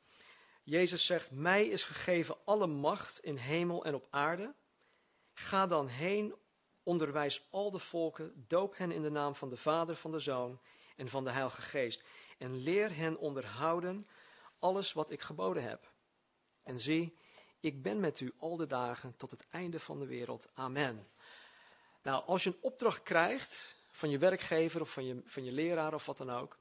Jezus 0.63 1.05
zegt, 1.05 1.31
mij 1.31 1.67
is 1.67 1.84
gegeven 1.84 2.38
alle 2.46 2.67
macht 2.67 3.20
in 3.20 3.36
hemel 3.36 3.86
en 3.86 3.96
op 3.96 4.08
aarde. 4.10 4.53
Ga 5.34 5.67
dan 5.67 5.88
heen, 5.88 6.36
onderwijs 6.84 7.48
al 7.50 7.72
de 7.72 7.79
volken, 7.79 8.46
doop 8.48 8.77
hen 8.77 8.91
in 8.91 9.01
de 9.01 9.12
naam 9.12 9.36
van 9.36 9.50
de 9.50 9.58
Vader, 9.58 9.96
van 9.96 10.12
de 10.12 10.20
Zoon 10.20 10.60
en 10.96 11.10
van 11.10 11.24
de 11.24 11.31
Heilige 11.31 11.62
Geest. 11.62 12.03
En 12.38 12.55
leer 12.55 12.96
hen 12.96 13.17
onderhouden 13.17 14.08
alles 14.60 14.93
wat 14.93 15.12
ik 15.12 15.22
geboden 15.22 15.63
heb. 15.63 15.91
En 16.63 16.79
zie, 16.79 17.17
ik 17.61 17.81
ben 17.81 17.99
met 17.99 18.19
u 18.19 18.33
al 18.37 18.55
de 18.57 18.67
dagen 18.67 19.15
tot 19.15 19.31
het 19.31 19.47
einde 19.49 19.79
van 19.79 19.99
de 19.99 20.05
wereld. 20.05 20.49
Amen. 20.53 21.07
Nou, 22.03 22.25
als 22.25 22.43
je 22.43 22.49
een 22.49 22.61
opdracht 22.61 23.03
krijgt 23.03 23.75
van 23.89 24.09
je 24.09 24.17
werkgever 24.17 24.81
of 24.81 24.93
van 24.93 25.05
je, 25.05 25.21
van 25.25 25.43
je 25.43 25.51
leraar 25.51 25.93
of 25.93 26.05
wat 26.05 26.17
dan 26.17 26.29
ook, 26.29 26.57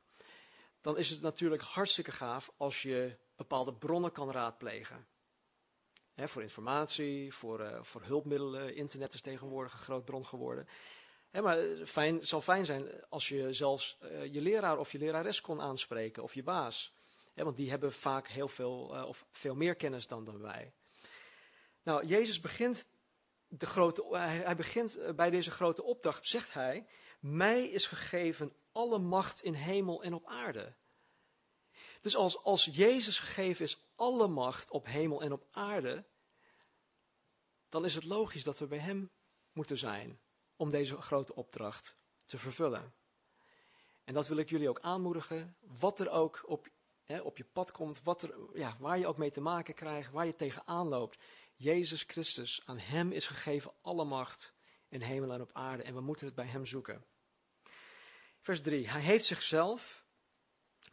dan 0.80 0.99
is 0.99 1.11
het 1.11 1.21
natuurlijk 1.21 1.62
hartstikke 1.62 2.12
gaaf 2.12 2.52
als 2.57 2.83
je 2.83 3.16
bepaalde 3.37 3.75
bronnen 3.75 4.12
kan 4.12 4.30
raadplegen. 4.30 5.07
voor 6.14 6.42
informatie, 6.42 7.35
voor, 7.35 7.61
uh, 7.61 7.83
voor 7.83 8.02
hulpmiddelen. 8.02 8.75
Internet 8.75 9.14
is 9.14 9.21
tegenwoordig 9.21 9.73
een 9.73 9.78
groot 9.78 10.04
bron 10.04 10.26
geworden. 10.26 10.69
maar 11.30 11.57
het 11.57 12.28
zal 12.28 12.40
fijn 12.40 12.64
zijn 12.64 13.04
als 13.09 13.28
je 13.28 13.52
zelfs 13.52 13.99
uh, 14.02 14.33
je 14.33 14.40
leraar 14.40 14.78
of 14.78 14.92
je 14.92 14.99
lerares 14.99 15.40
kon 15.40 15.61
aanspreken 15.61 16.23
of 16.23 16.35
je 16.35 16.42
baas. 16.42 16.92
want 17.35 17.57
die 17.57 17.71
hebben 17.71 17.92
vaak 17.92 18.28
heel 18.28 18.49
veel 18.49 19.04
of 19.07 19.26
veel 19.30 19.54
meer 19.54 19.75
kennis 19.75 20.07
dan, 20.07 20.25
dan 20.25 20.40
wij. 20.40 20.73
Nou, 21.83 22.07
Jezus 22.07 22.41
begint, 22.41 22.87
de 23.49 23.67
grote, 23.67 24.17
hij 24.19 24.57
begint 24.57 25.17
bij 25.17 25.31
deze 25.31 25.51
grote 25.51 25.83
opdracht, 25.83 26.29
zegt 26.29 26.53
hij, 26.53 26.87
mij 27.21 27.69
is 27.69 27.87
gegeven 27.87 28.53
alle 28.73 28.99
macht 28.99 29.43
in 29.43 29.55
hemel 29.55 30.03
en 30.03 30.15
op 30.15 30.27
aarde. 30.27 30.75
Dus 32.01 32.17
als, 32.17 32.43
als 32.43 32.65
Jezus 32.65 33.19
gegeven 33.19 33.65
is 33.65 33.79
alle 33.95 34.29
macht 34.29 34.71
op 34.71 34.87
hemel 34.87 35.23
en 35.23 35.33
op 35.33 35.47
aarde, 35.51 36.05
dan 37.69 37.85
is 37.85 37.95
het 37.95 38.05
logisch 38.05 38.45
dat 38.45 38.59
we 38.59 38.67
bij 38.67 38.79
Hem 38.79 39.11
moeten 39.53 39.79
zijn 39.79 40.21
om 40.57 40.71
deze 40.71 40.97
grote 40.97 41.35
opdracht 41.35 41.97
te 42.27 42.39
vervullen. 42.39 42.95
En 44.05 44.15
dat 44.15 44.29
wil 44.29 44.37
ik 44.37 44.51
jullie 44.51 44.69
ook 44.69 44.81
aanmoedigen, 44.81 45.55
wat 45.61 46.01
er 46.01 46.11
ook 46.11 46.43
op, 46.47 46.69
hè, 47.05 47.21
op 47.21 47.37
je 47.37 47.45
pad 47.45 47.73
komt, 47.73 48.03
wat 48.03 48.23
er, 48.23 48.35
ja, 48.55 48.77
waar 48.79 48.99
je 48.99 49.07
ook 49.07 49.17
mee 49.17 49.31
te 49.31 49.41
maken 49.41 49.75
krijgt, 49.75 50.13
waar 50.13 50.27
je 50.27 50.37
tegenaan 50.37 50.89
loopt. 50.89 51.19
Jezus 51.62 52.02
Christus, 52.02 52.62
aan 52.64 52.79
Hem 52.79 53.12
is 53.12 53.26
gegeven 53.26 53.73
alle 53.83 54.05
macht 54.05 54.55
in 54.88 55.00
hemel 55.00 55.33
en 55.33 55.40
op 55.40 55.50
aarde 55.52 55.83
en 55.83 55.95
we 55.95 56.00
moeten 56.00 56.26
het 56.26 56.35
bij 56.35 56.47
Hem 56.47 56.67
zoeken. 56.67 57.05
Vers 58.38 58.61
3. 58.61 58.88
Hij 58.88 59.00
heeft 59.00 59.25
zichzelf, 59.25 60.05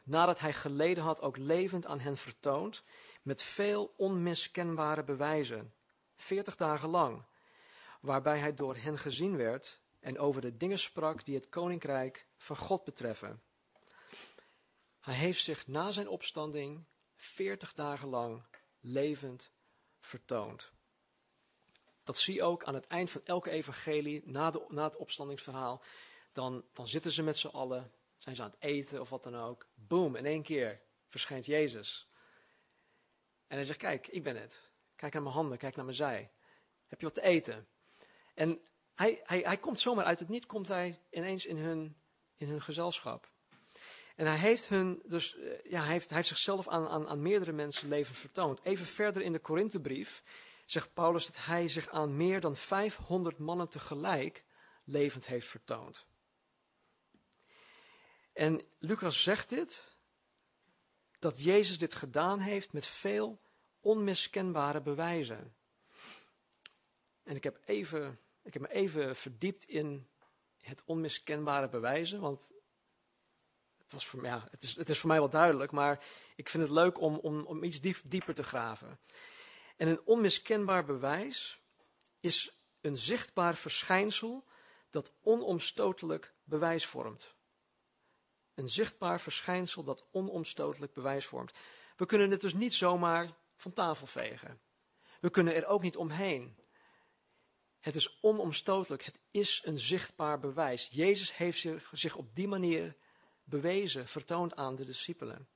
nadat 0.04 0.40
hij 0.40 0.54
geleden 0.54 1.04
had, 1.04 1.22
ook 1.22 1.38
levend 1.38 1.86
aan 1.86 2.00
hen 2.00 2.18
vertoond, 2.18 2.84
met 3.22 3.44
veel 3.44 3.94
onmiskenbare 3.98 5.04
bewijzen, 5.04 5.74
veertig 6.16 6.56
dagen 6.56 6.90
lang, 6.90 7.26
waarbij 8.02 8.40
hij 8.40 8.54
door 8.54 8.76
hen 8.76 8.98
gezien 8.98 9.38
werd 9.38 9.82
en 10.00 10.20
over 10.20 10.42
de 10.42 10.58
dingen 10.58 10.80
sprak 10.80 11.26
die 11.26 11.36
het 11.36 11.50
koninkrijk 11.50 12.28
van 12.36 12.58
God 12.58 12.84
betreffen. 12.84 13.42
Hij 15.00 15.16
heeft 15.16 15.44
zich 15.44 15.68
na 15.68 15.92
zijn 15.92 16.08
opstanding 16.08 16.86
veertig 17.16 17.74
dagen 17.74 18.10
lang 18.10 18.46
levend 18.80 19.56
vertoond. 20.00 20.72
Dat 22.04 22.18
zie 22.18 22.34
je 22.34 22.44
ook 22.44 22.64
aan 22.64 22.74
het 22.74 22.88
eind 22.88 23.12
van 23.12 23.22
elke 23.24 23.50
evangelie, 23.50 24.22
na, 24.26 24.52
de, 24.52 24.66
na 24.68 24.84
het 24.84 24.96
opstandingsverhaal. 24.96 25.84
Dan, 26.34 26.66
dan 26.74 26.88
zitten 26.88 27.12
ze 27.12 27.24
met 27.24 27.38
z'n 27.38 27.48
allen, 27.48 27.92
zijn 28.18 28.36
ze 28.36 28.44
aan 28.44 28.50
het 28.50 28.62
eten 28.62 29.02
of 29.02 29.10
wat 29.10 29.24
dan 29.24 29.36
ook. 29.36 29.68
Boom, 29.76 30.16
in 30.16 30.26
één 30.26 30.44
keer 30.44 30.82
verschijnt 31.08 31.46
Jezus. 31.46 32.08
En 33.48 33.56
hij 33.56 33.66
zegt, 33.66 33.80
kijk, 33.80 34.08
ik 34.08 34.24
ben 34.24 34.36
het. 34.36 34.70
Kijk 34.96 35.14
naar 35.14 35.22
mijn 35.22 35.36
handen, 35.36 35.58
kijk 35.58 35.76
naar 35.76 35.86
mijn 35.86 35.98
zij. 35.98 36.32
Heb 36.88 37.00
je 37.00 37.06
wat 37.06 37.16
te 37.16 37.22
eten? 37.22 37.68
En 38.34 38.62
hij, 38.96 39.22
hij, 39.24 39.40
hij 39.40 39.58
komt 39.58 39.80
zomaar 39.80 40.06
uit 40.06 40.20
het 40.20 40.30
niet, 40.30 40.46
komt 40.46 40.68
hij 40.68 41.02
ineens 41.10 41.46
in 41.46 41.58
hun, 41.58 41.98
in 42.36 42.50
hun 42.50 42.62
gezelschap. 42.62 43.32
En 44.18 44.26
hij 44.26 44.38
heeft, 44.38 44.68
hun, 44.68 45.02
dus, 45.06 45.36
eh, 45.36 45.72
ja, 45.72 45.82
hij 45.82 45.92
heeft, 45.92 46.08
hij 46.08 46.18
heeft 46.18 46.30
zichzelf 46.30 46.68
aan, 46.68 46.88
aan, 46.88 47.08
aan 47.08 47.22
meerdere 47.22 47.52
mensen 47.52 47.88
leven 47.88 48.16
vertoond. 48.16 48.60
Even 48.64 48.86
verder 48.86 49.22
in 49.22 49.32
de 49.32 49.40
Korinthebrief 49.40 50.24
zegt 50.66 50.94
Paulus 50.94 51.26
dat 51.26 51.46
hij 51.46 51.68
zich 51.68 51.90
aan 51.90 52.16
meer 52.16 52.40
dan 52.40 52.56
500 52.56 53.38
mannen 53.38 53.70
tegelijk 53.70 54.44
levend 54.84 55.26
heeft 55.26 55.48
vertoond. 55.48 56.06
En 58.34 58.66
Lucas 58.80 59.24
zegt 59.24 59.50
dit, 59.50 59.98
dat 61.20 61.44
Jezus 61.44 61.78
dit 61.78 61.94
gedaan 61.94 62.40
heeft 62.40 62.74
met 62.74 62.88
veel 62.88 63.42
onmiskenbare 63.80 64.82
bewijzen. 64.82 65.56
En 67.24 67.36
ik 67.36 67.44
heb, 67.44 67.60
even, 67.66 68.20
ik 68.44 68.54
heb 68.54 68.62
me 68.62 68.72
even 68.72 69.16
verdiept 69.16 69.64
in 69.64 70.08
het 70.60 70.84
onmiskenbare 70.86 71.70
bewijzen, 71.70 72.20
want 72.20 72.50
het, 73.88 73.96
was 73.96 74.08
voor, 74.08 74.24
ja, 74.24 74.48
het, 74.52 74.64
is, 74.64 74.76
het 74.76 74.90
is 74.90 75.00
voor 75.00 75.10
mij 75.10 75.20
wel 75.20 75.30
duidelijk, 75.30 75.72
maar 75.72 76.06
ik 76.36 76.50
vind 76.50 76.64
het 76.64 76.72
leuk 76.72 77.00
om, 77.00 77.16
om, 77.16 77.46
om 77.46 77.64
iets 77.64 77.82
diep, 77.82 78.02
dieper 78.04 78.34
te 78.34 78.44
graven. 78.44 79.00
En 79.78 79.88
een 79.88 80.02
onmiskenbaar 80.06 80.86
bewijs 80.86 81.60
is 82.20 82.52
een 82.82 82.98
zichtbaar 82.98 83.56
verschijnsel 83.56 84.46
dat 84.90 85.12
onomstotelijk 85.22 86.34
bewijs 86.44 86.86
vormt. 86.86 87.36
Een 88.54 88.70
zichtbaar 88.70 89.22
verschijnsel 89.22 89.84
dat 89.84 90.06
onomstotelijk 90.12 90.94
bewijs 90.94 91.26
vormt. 91.26 91.52
We 91.96 92.06
kunnen 92.06 92.32
het 92.32 92.42
dus 92.42 92.54
niet 92.54 92.74
zomaar 92.74 93.38
van 93.56 93.74
tafel 93.74 94.08
vegen. 94.08 94.60
We 95.20 95.30
kunnen 95.30 95.56
er 95.56 95.66
ook 95.66 95.82
niet 95.82 95.98
omheen. 95.98 96.58
Het 97.80 97.96
is 97.96 98.18
onomstotelijk. 98.22 99.04
Het 99.04 99.20
is 99.32 99.62
een 99.66 99.80
zichtbaar 99.80 100.40
bewijs. 100.40 100.88
Jezus 100.88 101.36
heeft 101.36 101.60
zich, 101.60 101.90
zich 101.92 102.16
op 102.16 102.36
die 102.36 102.48
manier 102.48 102.96
bewezen, 103.50 104.08
vertoond 104.08 104.56
aan 104.56 104.76
de 104.76 104.86
discipelen. 104.86 105.48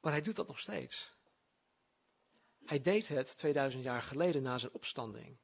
Maar 0.00 0.12
hij 0.12 0.22
doet 0.22 0.36
dat 0.36 0.46
nog 0.46 0.60
steeds. 0.60 1.14
Hij 2.64 2.80
deed 2.80 3.08
het 3.08 3.36
2000 3.36 3.82
jaar 3.82 4.02
geleden 4.02 4.42
na 4.42 4.58
zijn 4.58 4.72
opstanding. 4.72 5.38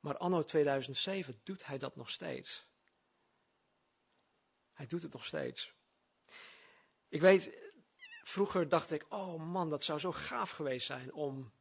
Maar 0.00 0.16
anno 0.16 0.42
2007 0.42 1.40
doet 1.44 1.66
hij 1.66 1.78
dat 1.78 1.96
nog 1.96 2.10
steeds. 2.10 2.66
Hij 4.72 4.86
doet 4.86 5.02
het 5.02 5.12
nog 5.12 5.24
steeds. 5.24 5.74
Ik 7.08 7.20
weet, 7.20 7.72
vroeger 8.22 8.68
dacht 8.68 8.90
ik, 8.90 9.06
oh 9.08 9.42
man, 9.42 9.70
dat 9.70 9.84
zou 9.84 9.98
zo 9.98 10.12
gaaf 10.12 10.50
geweest 10.50 10.86
zijn 10.86 11.12
om 11.12 11.52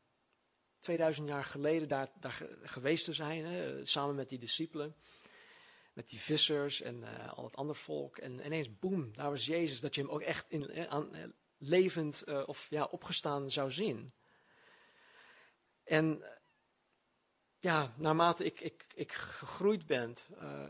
2000 0.79 1.27
jaar 1.27 1.43
geleden 1.43 1.87
daar, 1.87 2.11
daar 2.19 2.47
geweest 2.61 3.05
te 3.05 3.13
zijn, 3.13 3.45
hè, 3.45 3.85
samen 3.85 4.15
met 4.15 4.29
die 4.29 4.39
discipelen, 4.39 4.95
met 5.93 6.09
die 6.09 6.19
vissers 6.19 6.81
en 6.81 7.01
uh, 7.01 7.33
al 7.33 7.43
het 7.43 7.55
andere 7.55 7.79
volk. 7.79 8.17
En 8.17 8.45
ineens, 8.45 8.79
boem, 8.79 9.13
daar 9.15 9.29
was 9.29 9.45
Jezus, 9.45 9.79
dat 9.79 9.95
je 9.95 10.01
hem 10.01 10.09
ook 10.09 10.21
echt 10.21 10.49
in, 10.49 10.69
eh, 10.69 10.85
aan, 10.85 11.15
eh, 11.15 11.27
levend 11.57 12.23
of 12.45 12.69
ja, 12.69 12.83
opgestaan 12.85 13.51
zou 13.51 13.71
zien. 13.71 14.13
En 15.83 16.23
ja, 17.59 17.93
naarmate 17.97 18.45
ik, 18.45 18.61
ik, 18.61 18.85
ik 18.93 19.11
gegroeid 19.11 19.85
ben, 19.85 20.15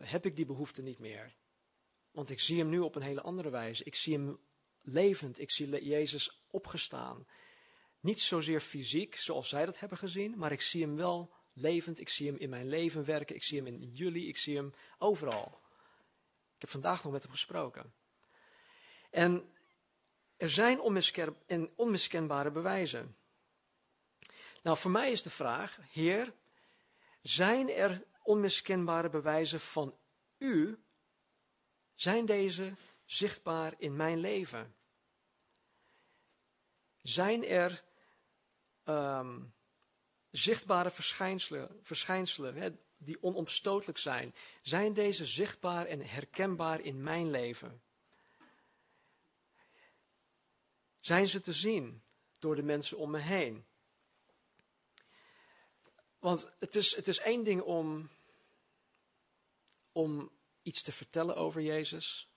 heb 0.02 0.26
ik 0.26 0.36
die 0.36 0.46
behoefte 0.46 0.82
niet 0.82 1.00
meer. 1.00 1.36
Want 2.12 2.30
ik 2.30 2.40
zie 2.40 2.58
hem 2.58 2.70
nu 2.70 2.80
op 2.80 2.96
een 2.96 3.02
hele 3.02 3.22
andere 3.22 3.50
wijze. 3.50 3.84
Ik 3.84 3.96
zie 3.96 4.14
hem 4.14 4.40
levend. 4.82 5.40
Ik 5.40 5.52
zie 5.52 5.84
Jezus 5.86 6.44
opgestaan. 6.50 7.28
Niet 8.00 8.20
zozeer 8.20 8.62
fysiek, 8.62 9.16
zoals 9.16 9.50
zij 9.50 9.66
dat 9.66 9.80
hebben 9.80 9.98
gezien, 9.98 10.38
maar 10.38 10.52
ik 10.52 10.62
zie 10.62 10.82
hem 10.82 10.96
wel 10.96 11.34
levend. 11.54 12.00
Ik 12.00 12.10
zie 12.10 12.28
hem 12.28 12.38
in 12.38 12.50
mijn 12.50 12.68
leven 12.68 13.06
werken. 13.06 13.36
Ik 13.36 13.44
zie 13.44 13.58
hem 13.58 13.68
in 13.68 13.92
jullie. 13.94 14.28
Ik 14.28 14.38
zie 14.38 14.56
hem 14.56 14.74
overal. 14.98 15.62
Ik 16.56 16.62
heb 16.62 16.70
vandaag 16.70 17.04
nog 17.04 17.12
met 17.14 17.24
hem 17.24 17.32
gesproken. 17.32 17.94
En 19.10 19.54
er 20.38 20.50
zijn 20.50 20.80
onmiskenbare 21.76 22.52
bewijzen. 22.52 23.18
Nou, 24.64 24.78
voor 24.78 24.92
mij 24.92 25.12
is 25.12 25.22
de 25.22 25.30
vraag, 25.30 25.78
Heer, 25.90 26.34
Zijn 27.22 27.70
er 27.70 28.04
onmiskenbare 28.24 29.10
bewijzen 29.10 29.60
van 29.60 29.98
u? 30.38 30.84
Zijn 31.96 32.26
deze 32.26 32.74
zichtbaar 33.06 33.74
in 33.78 33.96
mijn 33.96 34.18
leven? 34.18 34.76
Zijn 37.02 37.46
er 37.46 37.84
ehm, 38.84 39.44
zichtbare 40.34 40.92
verschijnselen, 40.92 41.80
verschijnselen 41.82 42.56
hè, 42.56 42.70
die 42.98 43.24
onomstotelijk 43.24 43.98
zijn? 43.98 44.36
Zijn 44.62 44.94
deze 44.94 45.26
zichtbaar 45.26 45.86
en 45.86 46.02
herkenbaar 46.08 46.82
in 46.82 47.04
mijn 47.04 47.32
leven? 47.32 47.82
Zijn 51.02 51.28
ze 51.28 51.40
te 51.40 51.54
zien 51.54 52.04
door 52.40 52.56
de 52.56 52.64
mensen 52.64 52.98
om 52.98 53.12
me 53.12 53.20
heen? 53.20 53.66
Want 56.20 56.54
het 56.60 56.76
is, 56.76 56.96
het 56.96 57.08
is 57.08 57.20
één 57.20 57.44
ding 57.44 57.62
om, 57.62 58.10
om 59.92 60.32
iets 60.62 60.82
te 60.82 60.92
vertellen 60.92 61.36
over 61.36 61.62
Jezus. 61.62 62.30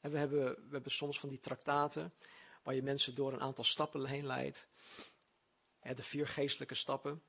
En 0.00 0.10
we 0.10 0.18
hebben, 0.18 0.54
we 0.54 0.72
hebben 0.72 0.92
soms 0.92 1.20
van 1.20 1.28
die 1.28 1.40
traktaten 1.40 2.12
waar 2.62 2.74
je 2.74 2.82
mensen 2.82 3.14
door 3.14 3.32
een 3.32 3.40
aantal 3.40 3.64
stappen 3.64 4.06
heen 4.06 4.26
leidt. 4.26 4.67
De 5.94 6.02
vier 6.02 6.28
geestelijke 6.28 6.74
stappen. 6.74 7.22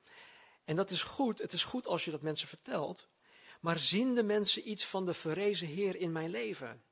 En 0.64 0.76
dat 0.76 0.90
is 0.90 1.02
goed, 1.02 1.38
het 1.38 1.52
is 1.52 1.64
goed 1.64 1.86
als 1.86 2.04
je 2.04 2.10
dat 2.10 2.22
mensen 2.22 2.48
vertelt. 2.48 3.08
Maar 3.60 3.78
zien 3.78 4.14
de 4.14 4.22
mensen 4.22 4.70
iets 4.70 4.84
van 4.86 5.06
de 5.06 5.14
verrezen 5.14 5.66
Heer 5.66 5.96
in 5.96 6.12
mijn 6.12 6.30
leven? 6.30 6.82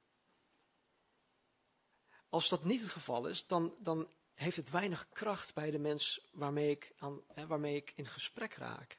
Als 2.29 2.49
dat 2.49 2.65
niet 2.65 2.81
het 2.81 2.91
geval 2.91 3.27
is, 3.27 3.47
dan, 3.47 3.75
dan 3.79 4.09
heeft 4.35 4.57
het 4.57 4.71
weinig 4.71 5.09
kracht 5.09 5.55
bij 5.55 5.71
de 5.71 5.79
mens 5.79 6.29
waarmee 6.33 6.71
ik, 6.71 6.93
aan, 6.99 7.23
hè, 7.35 7.47
waarmee 7.47 7.77
ik 7.77 7.93
in 7.95 8.07
gesprek 8.07 8.55
raak. 8.55 8.99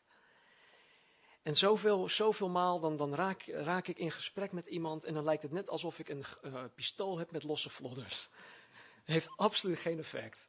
En 1.42 1.56
zoveel, 1.56 2.10
zoveel 2.10 2.50
maal 2.50 2.80
dan, 2.80 2.98
dan 2.98 3.16
raak, 3.16 3.44
raak 3.46 3.88
ik 3.88 3.98
in 3.98 4.12
gesprek 4.12 4.52
met 4.52 4.68
iemand 4.68 5.04
en 5.04 5.14
dan 5.14 5.24
lijkt 5.24 5.42
het 5.42 5.52
net 5.52 5.70
alsof 5.70 6.00
ik 6.00 6.10
een 6.10 6.26
uh, 6.42 6.64
pistool 6.76 7.18
heb 7.18 7.32
met 7.32 7.44
losse 7.44 7.70
vlodders. 7.70 8.30
Heeft 9.04 9.30
absoluut 9.36 9.80
geen 9.80 10.00
effect. 10.00 10.49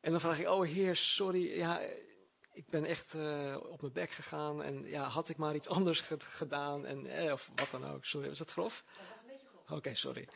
En 0.00 0.10
dan 0.10 0.20
vraag 0.20 0.38
ik, 0.38 0.48
oh 0.48 0.66
heer, 0.66 0.96
sorry, 0.96 1.56
ja, 1.56 1.80
ik 2.52 2.68
ben 2.70 2.84
echt 2.84 3.14
uh, 3.14 3.56
op 3.70 3.80
mijn 3.80 3.92
bek 3.92 4.10
gegaan 4.10 4.62
en 4.62 4.84
ja, 4.84 5.02
had 5.02 5.28
ik 5.28 5.36
maar 5.36 5.54
iets 5.54 5.68
anders 5.68 6.00
gedaan 6.18 6.86
en, 6.86 7.06
eh, 7.06 7.32
of 7.32 7.50
wat 7.54 7.70
dan 7.70 7.86
ook. 7.86 8.04
Sorry, 8.04 8.28
was 8.28 8.38
dat 8.38 8.50
grof? 8.50 8.84
Dat 8.86 8.96
was 8.96 9.16
een 9.20 9.26
beetje 9.26 9.46
grof. 9.46 9.62
Oké, 9.62 9.74
okay, 9.74 9.94
sorry. 9.94 10.28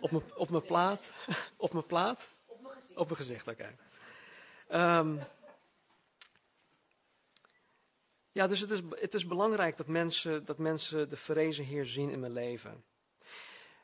Op 0.00 0.10
mijn, 0.10 0.34
op 0.34 0.50
mijn 0.50 0.62
plaat, 0.62 1.12
op 1.56 1.72
mijn 1.72 1.86
plaat? 1.86 2.34
Op 2.46 2.62
mijn 2.62 2.74
gezicht. 2.74 2.96
Op 2.98 3.06
mijn 3.06 3.16
gezicht, 3.16 3.48
oké. 3.48 3.74
Okay. 4.68 4.98
Um, 4.98 5.20
ja, 8.32 8.46
dus 8.46 8.60
het 8.60 8.70
is, 8.70 8.80
het 8.90 9.14
is 9.14 9.26
belangrijk 9.26 9.76
dat 9.76 9.86
mensen, 9.86 10.44
dat 10.44 10.58
mensen 10.58 11.08
de 11.08 11.16
verrezen 11.16 11.64
Heer 11.64 11.86
zien 11.86 12.10
in 12.10 12.20
mijn 12.20 12.32
leven. 12.32 12.84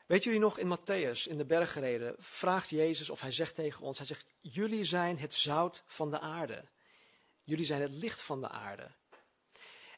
Weet 0.05 0.23
jullie 0.23 0.39
nog, 0.39 0.57
in 0.57 0.77
Matthäus, 0.77 1.27
in 1.27 1.37
de 1.37 1.45
bergreden, 1.45 2.15
vraagt 2.19 2.69
Jezus 2.69 3.09
of 3.09 3.21
hij 3.21 3.31
zegt 3.31 3.55
tegen 3.55 3.81
ons, 3.81 3.97
hij 3.97 4.07
zegt, 4.07 4.25
jullie 4.41 4.83
zijn 4.83 5.17
het 5.17 5.33
zout 5.33 5.83
van 5.85 6.11
de 6.11 6.19
aarde. 6.19 6.69
Jullie 7.43 7.65
zijn 7.65 7.81
het 7.81 7.93
licht 7.93 8.21
van 8.21 8.41
de 8.41 8.49
aarde. 8.49 8.91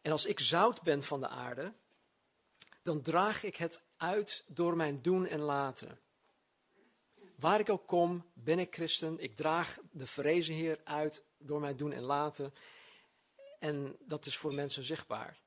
En 0.01 0.12
als 0.12 0.25
ik 0.25 0.39
zout 0.39 0.81
ben 0.81 1.03
van 1.03 1.19
de 1.19 1.27
aarde, 1.27 1.74
dan 2.81 3.01
draag 3.01 3.43
ik 3.43 3.55
het 3.55 3.81
uit 3.97 4.43
door 4.47 4.75
mijn 4.75 5.01
doen 5.01 5.27
en 5.27 5.39
laten. 5.39 6.00
Waar 7.35 7.59
ik 7.59 7.69
ook 7.69 7.88
kom, 7.88 8.31
ben 8.33 8.59
ik 8.59 8.74
christen. 8.74 9.19
Ik 9.19 9.35
draag 9.35 9.77
de 9.91 10.07
verrezen 10.07 10.55
Heer 10.55 10.81
uit 10.83 11.25
door 11.38 11.59
mijn 11.59 11.77
doen 11.77 11.91
en 11.91 12.03
laten. 12.03 12.53
En 13.59 13.97
dat 14.00 14.25
is 14.25 14.38
voor 14.38 14.53
mensen 14.53 14.83
zichtbaar. 14.83 15.39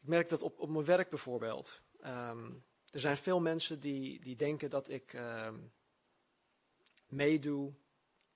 Ik 0.00 0.08
merk 0.08 0.28
dat 0.28 0.42
op, 0.42 0.58
op 0.58 0.68
mijn 0.68 0.84
werk 0.84 1.10
bijvoorbeeld. 1.10 1.80
Um, 2.02 2.64
er 2.90 3.00
zijn 3.00 3.16
veel 3.16 3.40
mensen 3.40 3.80
die, 3.80 4.20
die 4.20 4.36
denken 4.36 4.70
dat 4.70 4.88
ik 4.88 5.12
um, 5.12 5.72
meedoe 7.08 7.72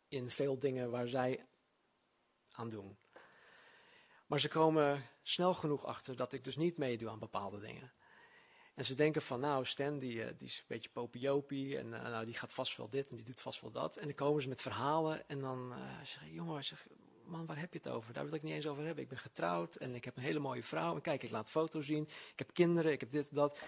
in 0.08 0.30
veel 0.30 0.58
dingen 0.58 0.90
waar 0.90 1.08
zij 1.08 1.46
aan 2.50 2.68
doen. 2.68 2.96
Maar 4.26 4.40
ze 4.40 4.48
komen 4.48 5.02
snel 5.22 5.54
genoeg 5.54 5.84
achter 5.84 6.16
dat 6.16 6.32
ik 6.32 6.44
dus 6.44 6.56
niet 6.56 6.76
meedoe 6.76 7.08
aan 7.08 7.18
bepaalde 7.18 7.60
dingen. 7.60 7.92
En 8.74 8.84
ze 8.84 8.94
denken 8.94 9.22
van, 9.22 9.40
nou, 9.40 9.64
Stan, 9.64 9.98
die, 9.98 10.24
eh, 10.24 10.34
die 10.38 10.48
is 10.48 10.58
een 10.58 10.64
beetje 10.66 10.90
popiopie 10.90 11.78
en 11.78 11.86
uh, 11.86 12.02
nou, 12.02 12.24
die 12.24 12.34
gaat 12.34 12.52
vast 12.52 12.76
wel 12.76 12.88
dit 12.88 13.08
en 13.08 13.16
die 13.16 13.24
doet 13.24 13.40
vast 13.40 13.60
wel 13.60 13.70
dat. 13.70 13.96
En 13.96 14.04
dan 14.04 14.14
komen 14.14 14.42
ze 14.42 14.48
met 14.48 14.62
verhalen 14.62 15.28
en 15.28 15.40
dan 15.40 15.72
uh, 15.72 15.96
zeggen 16.04 16.32
jongen, 16.32 16.64
zeg, 16.64 16.86
man, 17.24 17.46
waar 17.46 17.58
heb 17.58 17.72
je 17.72 17.78
het 17.82 17.88
over? 17.88 18.12
Daar 18.12 18.24
wil 18.24 18.34
ik 18.34 18.42
niet 18.42 18.54
eens 18.54 18.66
over 18.66 18.84
hebben. 18.84 19.02
Ik 19.02 19.08
ben 19.08 19.18
getrouwd 19.18 19.76
en 19.76 19.94
ik 19.94 20.04
heb 20.04 20.16
een 20.16 20.22
hele 20.22 20.38
mooie 20.38 20.62
vrouw. 20.62 20.94
En 20.94 21.00
kijk, 21.00 21.22
ik 21.22 21.30
laat 21.30 21.50
foto's 21.50 21.86
zien. 21.86 22.02
Ik 22.02 22.38
heb 22.38 22.54
kinderen, 22.54 22.92
ik 22.92 23.00
heb 23.00 23.10
dit, 23.10 23.34
dat. 23.34 23.60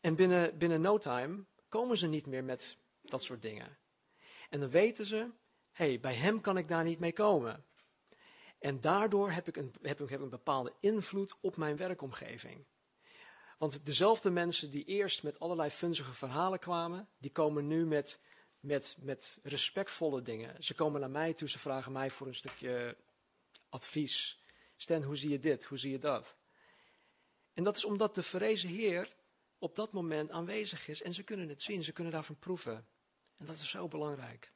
En 0.00 0.14
binnen, 0.14 0.58
binnen 0.58 0.80
no 0.80 0.98
time 0.98 1.44
komen 1.68 1.96
ze 1.96 2.06
niet 2.06 2.26
meer 2.26 2.44
met 2.44 2.76
dat 3.02 3.22
soort 3.22 3.42
dingen. 3.42 3.78
En 4.50 4.60
dan 4.60 4.70
weten 4.70 5.06
ze, 5.06 5.30
hey, 5.72 6.00
bij 6.00 6.14
hem 6.14 6.40
kan 6.40 6.56
ik 6.56 6.68
daar 6.68 6.84
niet 6.84 6.98
mee 6.98 7.12
komen. 7.12 7.64
En 8.58 8.80
daardoor 8.80 9.30
heb 9.30 9.48
ik, 9.48 9.56
een, 9.56 9.74
heb, 9.82 10.00
ik, 10.00 10.08
heb 10.08 10.20
een 10.20 10.28
bepaalde 10.28 10.72
invloed 10.80 11.36
op 11.40 11.56
mijn 11.56 11.76
werkomgeving. 11.76 12.66
Want 13.58 13.86
dezelfde 13.86 14.30
mensen 14.30 14.70
die 14.70 14.84
eerst 14.84 15.22
met 15.22 15.38
allerlei 15.38 15.70
funzige 15.70 16.12
verhalen 16.12 16.58
kwamen, 16.58 17.08
die 17.18 17.30
komen 17.30 17.66
nu 17.66 17.86
met 17.86 18.20
met, 18.66 18.96
met 19.00 19.38
respectvolle 19.42 20.22
dingen. 20.22 20.64
Ze 20.64 20.74
komen 20.74 21.00
naar 21.00 21.10
mij 21.10 21.34
toe, 21.34 21.48
ze 21.48 21.58
vragen 21.58 21.92
mij 21.92 22.10
voor 22.10 22.26
een 22.26 22.34
stukje 22.34 22.96
advies. 23.68 24.40
Stan, 24.76 25.02
hoe 25.02 25.16
zie 25.16 25.30
je 25.30 25.38
dit? 25.38 25.64
Hoe 25.64 25.78
zie 25.78 25.90
je 25.90 25.98
dat? 25.98 26.36
En 27.54 27.64
dat 27.64 27.76
is 27.76 27.84
omdat 27.84 28.14
de 28.14 28.22
verrezen 28.22 28.68
Heer 28.68 29.14
op 29.58 29.74
dat 29.74 29.92
moment 29.92 30.30
aanwezig 30.30 30.88
is 30.88 31.02
en 31.02 31.14
ze 31.14 31.22
kunnen 31.22 31.48
het 31.48 31.62
zien, 31.62 31.82
ze 31.82 31.92
kunnen 31.92 32.12
daarvan 32.12 32.38
proeven. 32.38 32.86
En 33.36 33.46
dat 33.46 33.56
is 33.56 33.70
zo 33.70 33.88
belangrijk. 33.88 34.52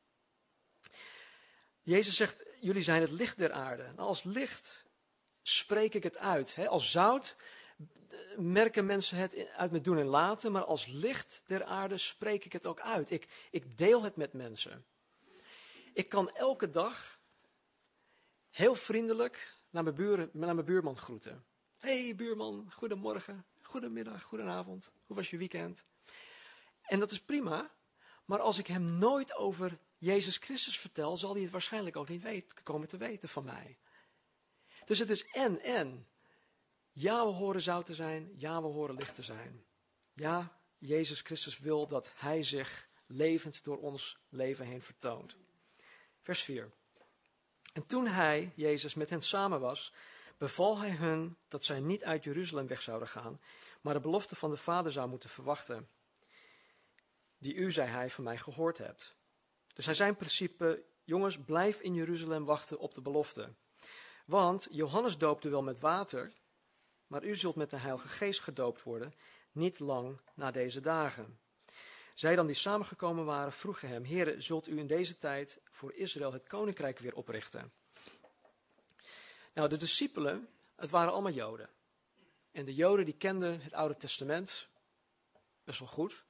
Jezus 1.83 2.17
zegt, 2.17 2.45
jullie 2.61 2.83
zijn 2.83 3.01
het 3.01 3.11
licht 3.11 3.39
der 3.39 3.53
aarde. 3.53 3.93
Als 3.97 4.23
licht 4.23 4.85
spreek 5.43 5.95
ik 5.95 6.03
het 6.03 6.17
uit. 6.17 6.57
Als 6.69 6.91
zout 6.91 7.37
merken 8.37 8.87
mensen 8.87 9.17
het 9.17 9.49
uit 9.49 9.71
met 9.71 9.85
doen 9.85 9.99
en 9.99 10.07
laten, 10.07 10.53
maar 10.53 10.65
als 10.65 10.87
licht 10.87 11.43
der 11.47 11.65
aarde 11.65 11.99
spreek 11.99 12.45
ik 12.45 12.53
het 12.53 12.67
ook 12.67 12.81
uit. 12.81 13.11
Ik, 13.11 13.29
ik 13.51 13.79
deel 13.79 14.03
het 14.03 14.17
met 14.17 14.33
mensen. 14.33 14.85
Ik 15.93 16.09
kan 16.09 16.31
elke 16.31 16.71
dag 16.71 17.21
heel 18.51 18.75
vriendelijk 18.75 19.59
naar 19.71 19.83
mijn, 19.83 19.95
buren, 19.95 20.31
naar 20.33 20.55
mijn 20.55 20.67
buurman 20.67 20.99
groeten. 20.99 21.45
hey, 21.79 22.15
buurman, 22.15 22.73
goedemorgen, 22.73 23.47
goedemiddag, 23.71 24.23
goedenavond. 24.23 24.91
Hoe 25.07 25.17
was 25.17 25.31
je 25.31 25.37
weekend? 25.37 25.85
En 26.83 26.99
dat 26.99 27.11
is 27.11 27.21
prima, 27.21 27.71
maar 28.25 28.41
als 28.41 28.59
ik 28.59 28.67
hem 28.67 28.99
nooit 28.99 29.35
over 29.35 29.79
Jezus 29.99 30.37
Christus 30.37 30.79
vertel, 30.79 31.17
zal 31.17 31.33
hij 31.33 31.43
het 31.43 31.51
waarschijnlijk 31.51 31.97
ook 31.97 32.09
niet 32.09 32.23
weten, 32.23 32.63
komen 32.63 32.89
te 32.89 32.97
weten 32.97 33.29
van 33.29 33.45
mij. 33.45 33.79
Dus 34.85 34.99
het 34.99 35.11
is 35.11 35.25
en 35.27 35.61
en. 35.61 36.07
Ja, 36.93 37.25
we 37.27 37.33
horen 37.33 37.61
zout 37.61 37.87
te 37.87 37.95
zijn. 37.95 38.33
Ja, 38.37 38.63
we 38.63 38.69
horen 38.69 38.95
licht 38.95 39.15
te 39.15 39.23
zijn. 39.23 39.65
Ja, 40.15 40.61
Jezus 40.79 41.21
Christus 41.21 41.59
wil 41.59 41.87
dat 41.87 42.13
Hij 42.15 42.43
zich 42.43 42.89
levend 43.07 43.65
door 43.65 43.79
ons 43.79 44.19
leven 44.29 44.67
heen 44.67 44.83
vertoont. 44.83 45.37
Vers 46.23 46.43
4. 46.43 46.73
En 47.73 47.87
toen 47.87 48.07
Hij, 48.07 48.53
Jezus, 48.55 48.95
met 48.95 49.11
hen 49.11 49.23
samen 49.23 49.61
was, 49.61 49.93
beval 50.41 50.79
Hij 50.79 50.91
hun 50.91 51.37
dat 51.49 51.65
zij 51.65 51.81
niet 51.81 52.05
uit 52.05 52.25
Jeruzalem 52.25 52.67
weg 52.67 52.83
zouden 52.83 53.09
gaan, 53.09 53.41
maar 53.81 53.95
de 53.95 54.01
belofte 54.01 54.37
van 54.37 54.51
de 54.51 54.57
Vader 54.57 54.93
zou 54.93 55.09
moeten 55.09 55.31
verwachten. 55.31 55.89
Die 57.39 57.55
u, 57.55 57.73
zei 57.73 57.89
Hij, 57.89 58.11
van 58.11 58.25
mij 58.25 58.39
gehoord 58.39 58.79
hebt. 58.79 59.17
Dus 59.75 59.85
Hij 59.85 59.95
zei 59.95 60.11
in 60.11 60.17
principe, 60.17 60.85
jongens, 61.05 61.39
blijf 61.39 61.81
in 61.81 61.95
Jeruzalem 61.95 62.45
wachten 62.45 62.79
op 62.79 62.95
de 62.95 63.01
belofte. 63.01 63.55
Want 64.27 64.69
Johannes 64.71 65.19
doopte 65.19 65.49
wel 65.49 65.63
met 65.63 65.79
water, 65.79 66.33
maar 67.07 67.25
u 67.25 67.37
zult 67.37 67.57
met 67.57 67.71
de 67.71 67.79
Heilige 67.79 68.09
Geest 68.09 68.41
gedoopt 68.41 68.83
worden, 68.83 69.15
niet 69.53 69.79
lang 69.79 70.21
na 70.35 70.51
deze 70.51 70.81
dagen. 70.81 71.41
Zij 72.15 72.37
dan 72.37 72.47
die 72.47 72.57
samengekomen 72.57 73.25
waren, 73.25 73.53
vroegen 73.53 73.89
hem, 73.89 74.05
Heere, 74.05 74.41
zult 74.41 74.69
u 74.69 74.79
in 74.79 74.87
deze 74.87 75.19
tijd 75.19 75.61
voor 75.71 75.93
Israël 75.93 76.33
het 76.33 76.47
koninkrijk 76.47 76.99
weer 76.99 77.15
oprichten? 77.15 77.73
Nou, 79.61 79.73
de 79.73 79.79
discipelen, 79.79 80.49
het 80.77 80.91
waren 80.91 81.13
allemaal 81.13 81.33
Joden. 81.33 81.69
En 82.53 82.65
de 82.65 82.75
Joden 82.75 83.05
die 83.05 83.17
kenden 83.17 83.61
het 83.61 83.73
Oude 83.73 83.97
Testament 83.97 84.69
best 85.65 85.79
wel 85.79 85.89
goed. 85.89 86.25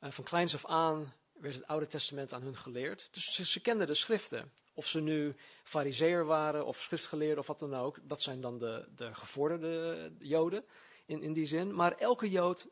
Van 0.00 0.24
kleins 0.24 0.54
af 0.54 0.66
aan 0.66 1.14
werd 1.32 1.54
het 1.54 1.66
Oude 1.66 1.86
Testament 1.86 2.32
aan 2.32 2.42
hun 2.42 2.56
geleerd. 2.56 3.08
Dus 3.12 3.24
ze, 3.24 3.44
ze 3.44 3.60
kenden 3.60 3.86
de 3.86 3.94
schriften. 3.94 4.52
Of 4.74 4.86
ze 4.86 5.00
nu 5.00 5.36
fariseer 5.62 6.24
waren 6.24 6.66
of 6.66 6.80
schriftgeleerden 6.80 7.38
of 7.38 7.46
wat 7.46 7.58
dan 7.58 7.74
ook. 7.74 7.98
Dat 8.02 8.22
zijn 8.22 8.40
dan 8.40 8.58
de, 8.58 8.88
de 8.94 9.14
gevorderde 9.14 10.12
joden 10.18 10.64
in, 11.06 11.22
in 11.22 11.32
die 11.32 11.46
zin. 11.46 11.74
Maar 11.74 11.92
elke 11.92 12.30
jood 12.30 12.68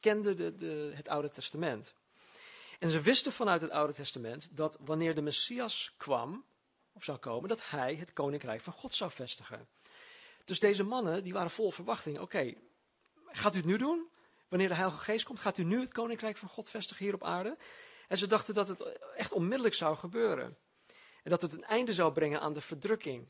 kende 0.00 0.34
de, 0.34 0.56
de, 0.56 0.92
het 0.94 1.08
Oude 1.08 1.30
Testament. 1.30 1.94
En 2.78 2.90
ze 2.90 3.00
wisten 3.00 3.32
vanuit 3.32 3.60
het 3.60 3.70
Oude 3.70 3.92
Testament 3.92 4.56
dat 4.56 4.76
wanneer 4.80 5.14
de 5.14 5.22
Messias 5.22 5.94
kwam, 5.96 6.44
of 6.92 7.04
zou 7.04 7.18
komen, 7.18 7.48
dat 7.48 7.70
hij 7.70 7.94
het 7.94 8.12
koninkrijk 8.12 8.60
van 8.60 8.72
God 8.72 8.94
zou 8.94 9.10
vestigen. 9.10 9.68
Dus 10.44 10.60
deze 10.60 10.82
mannen, 10.82 11.24
die 11.24 11.32
waren 11.32 11.50
vol 11.50 11.70
verwachting. 11.70 12.18
Oké, 12.18 12.54
gaat 13.26 13.54
u 13.54 13.56
het 13.56 13.66
nu 13.66 13.76
doen? 13.76 14.10
Wanneer 14.48 14.68
de 14.68 14.74
Heilige 14.74 14.98
Geest 14.98 15.24
komt, 15.24 15.40
gaat 15.40 15.58
u 15.58 15.64
nu 15.64 15.80
het 15.80 15.92
koninkrijk 15.92 16.36
van 16.36 16.48
God 16.48 16.68
vestigen 16.68 17.04
hier 17.04 17.14
op 17.14 17.24
aarde? 17.24 17.56
En 18.08 18.18
ze 18.18 18.26
dachten 18.26 18.54
dat 18.54 18.68
het 18.68 18.98
echt 19.16 19.32
onmiddellijk 19.32 19.74
zou 19.74 19.96
gebeuren. 19.96 20.58
En 21.22 21.30
dat 21.30 21.42
het 21.42 21.52
een 21.52 21.64
einde 21.64 21.92
zou 21.92 22.12
brengen 22.12 22.40
aan 22.40 22.52
de 22.52 22.60
verdrukking 22.60 23.28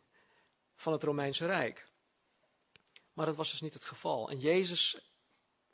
van 0.75 0.93
het 0.93 1.03
Romeinse 1.03 1.47
Rijk. 1.47 1.91
Maar 3.13 3.27
dat 3.27 3.37
was 3.37 3.51
dus 3.51 3.61
niet 3.61 3.75
het 3.75 3.85
geval. 3.85 4.31
En 4.31 4.39
Jezus 4.39 5.13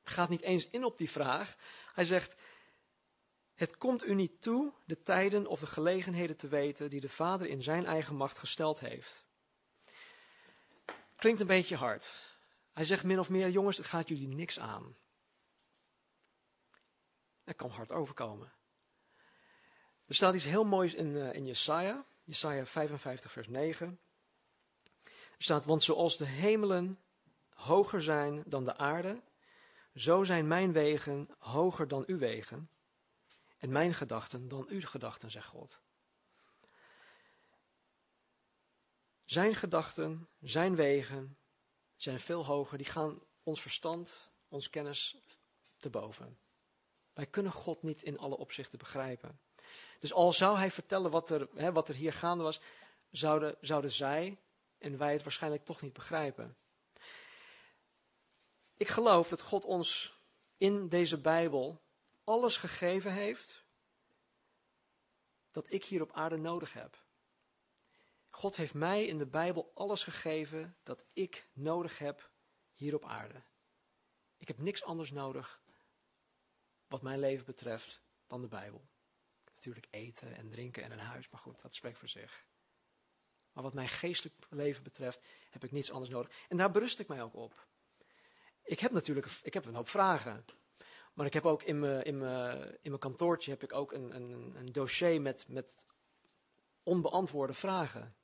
gaat 0.03 0.29
niet 0.29 0.41
eens 0.41 0.69
in 0.71 0.85
op 0.85 0.99
die 0.99 1.11
vraag. 1.11 1.57
Hij 1.93 2.05
zegt: 2.05 2.35
Het 3.59 3.77
komt 3.77 4.05
u 4.05 4.15
niet 4.15 4.43
toe 4.43 4.73
de 4.85 5.03
tijden 5.03 5.47
of 5.47 5.61
de 5.61 5.67
gelegenheden 5.67 6.37
te 6.37 6.49
weten 6.49 6.91
die 6.91 7.01
de 7.01 7.09
Vader 7.09 7.47
in 7.47 7.63
zijn 7.63 7.87
eigen 7.87 8.17
macht 8.17 8.39
gesteld 8.39 8.81
heeft. 8.81 9.27
Klinkt 11.17 11.41
een 11.41 11.47
beetje 11.47 11.77
hard. 11.77 12.13
Hij 12.73 12.85
zegt 12.85 13.05
min 13.05 13.19
of 13.19 13.31
meer: 13.31 13.51
Jongens, 13.51 13.77
het 13.77 13.87
gaat 13.87 14.09
jullie 14.09 14.29
niks 14.29 14.59
aan. 14.59 14.97
Dat 17.45 17.57
kan 17.57 17.71
hard 17.71 17.93
overkomen. 17.93 18.53
Er 20.07 20.15
staat 20.15 20.35
iets 20.35 20.45
heel 20.45 20.65
moois 20.65 20.95
in, 20.95 21.07
uh, 21.07 21.33
in 21.33 21.47
Jesaja, 21.47 22.07
Jesaja 22.25 22.67
55, 22.67 23.33
vers 23.33 23.49
9. 23.49 24.01
Er 25.05 25.11
staat, 25.39 25.65
want 25.65 25.83
zoals 25.83 26.17
de 26.17 26.27
hemelen 26.27 26.99
hoger 27.49 28.03
zijn 28.03 28.43
dan 28.47 28.65
de 28.65 28.77
aarde, 28.77 29.23
zo 29.95 30.25
zijn 30.25 30.47
mijn 30.47 30.73
wegen 30.73 31.29
hoger 31.39 31.89
dan 31.89 32.05
uw 32.07 32.19
wegen 32.19 32.71
en 33.59 33.73
mijn 33.73 33.95
gedachten 33.95 34.49
dan 34.49 34.69
uw 34.69 34.81
gedachten, 34.81 35.31
zegt 35.31 35.47
God. 35.47 35.81
Zijn 39.25 39.55
gedachten, 39.55 40.29
zijn 40.41 40.75
wegen 40.75 41.39
zijn 41.99 42.21
veel 42.21 42.45
hoger, 42.45 42.79
die 42.79 42.87
gaan 42.87 43.23
ons 43.43 43.61
verstand, 43.61 44.31
ons 44.49 44.71
kennis 44.71 45.17
te 45.77 45.91
boven. 45.91 46.39
Wij 47.13 47.27
kunnen 47.27 47.53
God 47.53 47.83
niet 47.83 48.03
in 48.03 48.19
alle 48.19 48.37
opzichten 48.37 48.79
begrijpen. 48.79 49.41
Dus 49.99 50.13
al 50.13 50.33
zou 50.33 50.57
hij 50.57 50.71
vertellen 50.71 51.11
wat 51.11 51.31
er, 51.31 51.49
hè, 51.55 51.73
wat 51.73 51.89
er 51.89 51.95
hier 51.95 52.13
gaande 52.13 52.43
was, 52.43 52.61
zouden, 53.11 53.57
zouden 53.61 53.93
zij 53.93 54.41
en 54.79 54.99
wij 54.99 55.13
het 55.13 55.23
waarschijnlijk 55.23 55.65
toch 55.65 55.81
niet 55.81 55.93
begrijpen. 55.93 56.57
Ik 58.77 58.89
geloof 58.89 59.29
dat 59.29 59.41
God 59.41 59.65
ons 59.65 60.19
in 60.57 60.89
deze 60.89 61.21
Bijbel 61.21 61.81
alles 62.29 62.57
gegeven 62.57 63.13
heeft 63.13 63.65
dat 65.51 65.73
ik 65.73 65.85
hier 65.85 66.03
op 66.03 66.13
aarde 66.13 66.37
nodig 66.37 66.73
heb. 66.73 67.07
God 68.29 68.57
heeft 68.57 68.75
mij 68.75 69.07
in 69.07 69.19
de 69.19 69.27
Bijbel 69.27 69.71
alles 69.75 70.05
gegeven 70.05 70.77
dat 70.83 71.05
ik 71.13 71.49
nodig 71.53 71.99
heb 71.99 72.31
hier 72.73 72.95
op 72.95 73.05
aarde. 73.05 73.43
Ik 74.37 74.49
heb 74.49 74.59
niks 74.59 74.83
anders 74.83 75.11
nodig 75.11 75.63
wat 76.87 77.03
mijn 77.03 77.19
leven 77.19 77.45
betreft 77.45 78.03
dan 78.27 78.41
de 78.41 78.49
Bijbel. 78.49 78.89
Natuurlijk 79.45 79.87
eten 79.91 80.37
en 80.37 80.51
drinken 80.51 80.83
en 80.83 80.91
een 80.91 80.99
huis, 80.99 81.31
maar 81.31 81.41
goed, 81.41 81.61
dat 81.61 81.75
spreekt 81.75 81.99
voor 81.99 82.09
zich. 82.09 82.47
Maar 83.53 83.63
wat 83.63 83.75
mijn 83.75 83.89
geestelijk 83.89 84.37
leven 84.49 84.83
betreft, 84.83 85.23
heb 85.51 85.65
ik 85.65 85.73
niets 85.73 85.91
anders 85.91 86.11
nodig. 86.11 86.47
En 86.49 86.57
daar 86.57 86.71
berust 86.71 86.99
ik 86.99 87.09
mij 87.09 87.23
ook 87.23 87.35
op. 87.35 87.67
Ik 88.63 88.79
heb 88.79 88.91
natuurlijk 88.93 89.27
ik 89.43 89.55
heb 89.55 89.65
een 89.65 89.75
hoop 89.75 89.89
vragen. 89.89 90.45
Maar 91.19 91.27
ik 91.27 91.33
heb 91.33 91.47
ook 91.47 91.63
in 91.63 91.79
mijn, 91.79 92.05
in 92.05 92.19
mijn, 92.19 92.59
in 92.83 92.91
mijn 92.91 92.99
kantoortje 92.99 93.51
heb 93.51 93.63
ik 93.63 93.73
ook 93.73 93.93
een, 93.93 94.15
een, 94.15 94.53
een 94.57 94.73
dossier 94.73 95.21
met, 95.21 95.45
met 95.49 95.87
onbeantwoorde 96.83 97.53
vragen. 97.53 98.15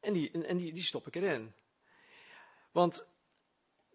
En, 0.00 0.12
die, 0.12 0.30
en 0.30 0.56
die, 0.56 0.72
die 0.72 0.82
stop 0.82 1.06
ik 1.06 1.14
erin. 1.14 1.54
Want 2.72 3.06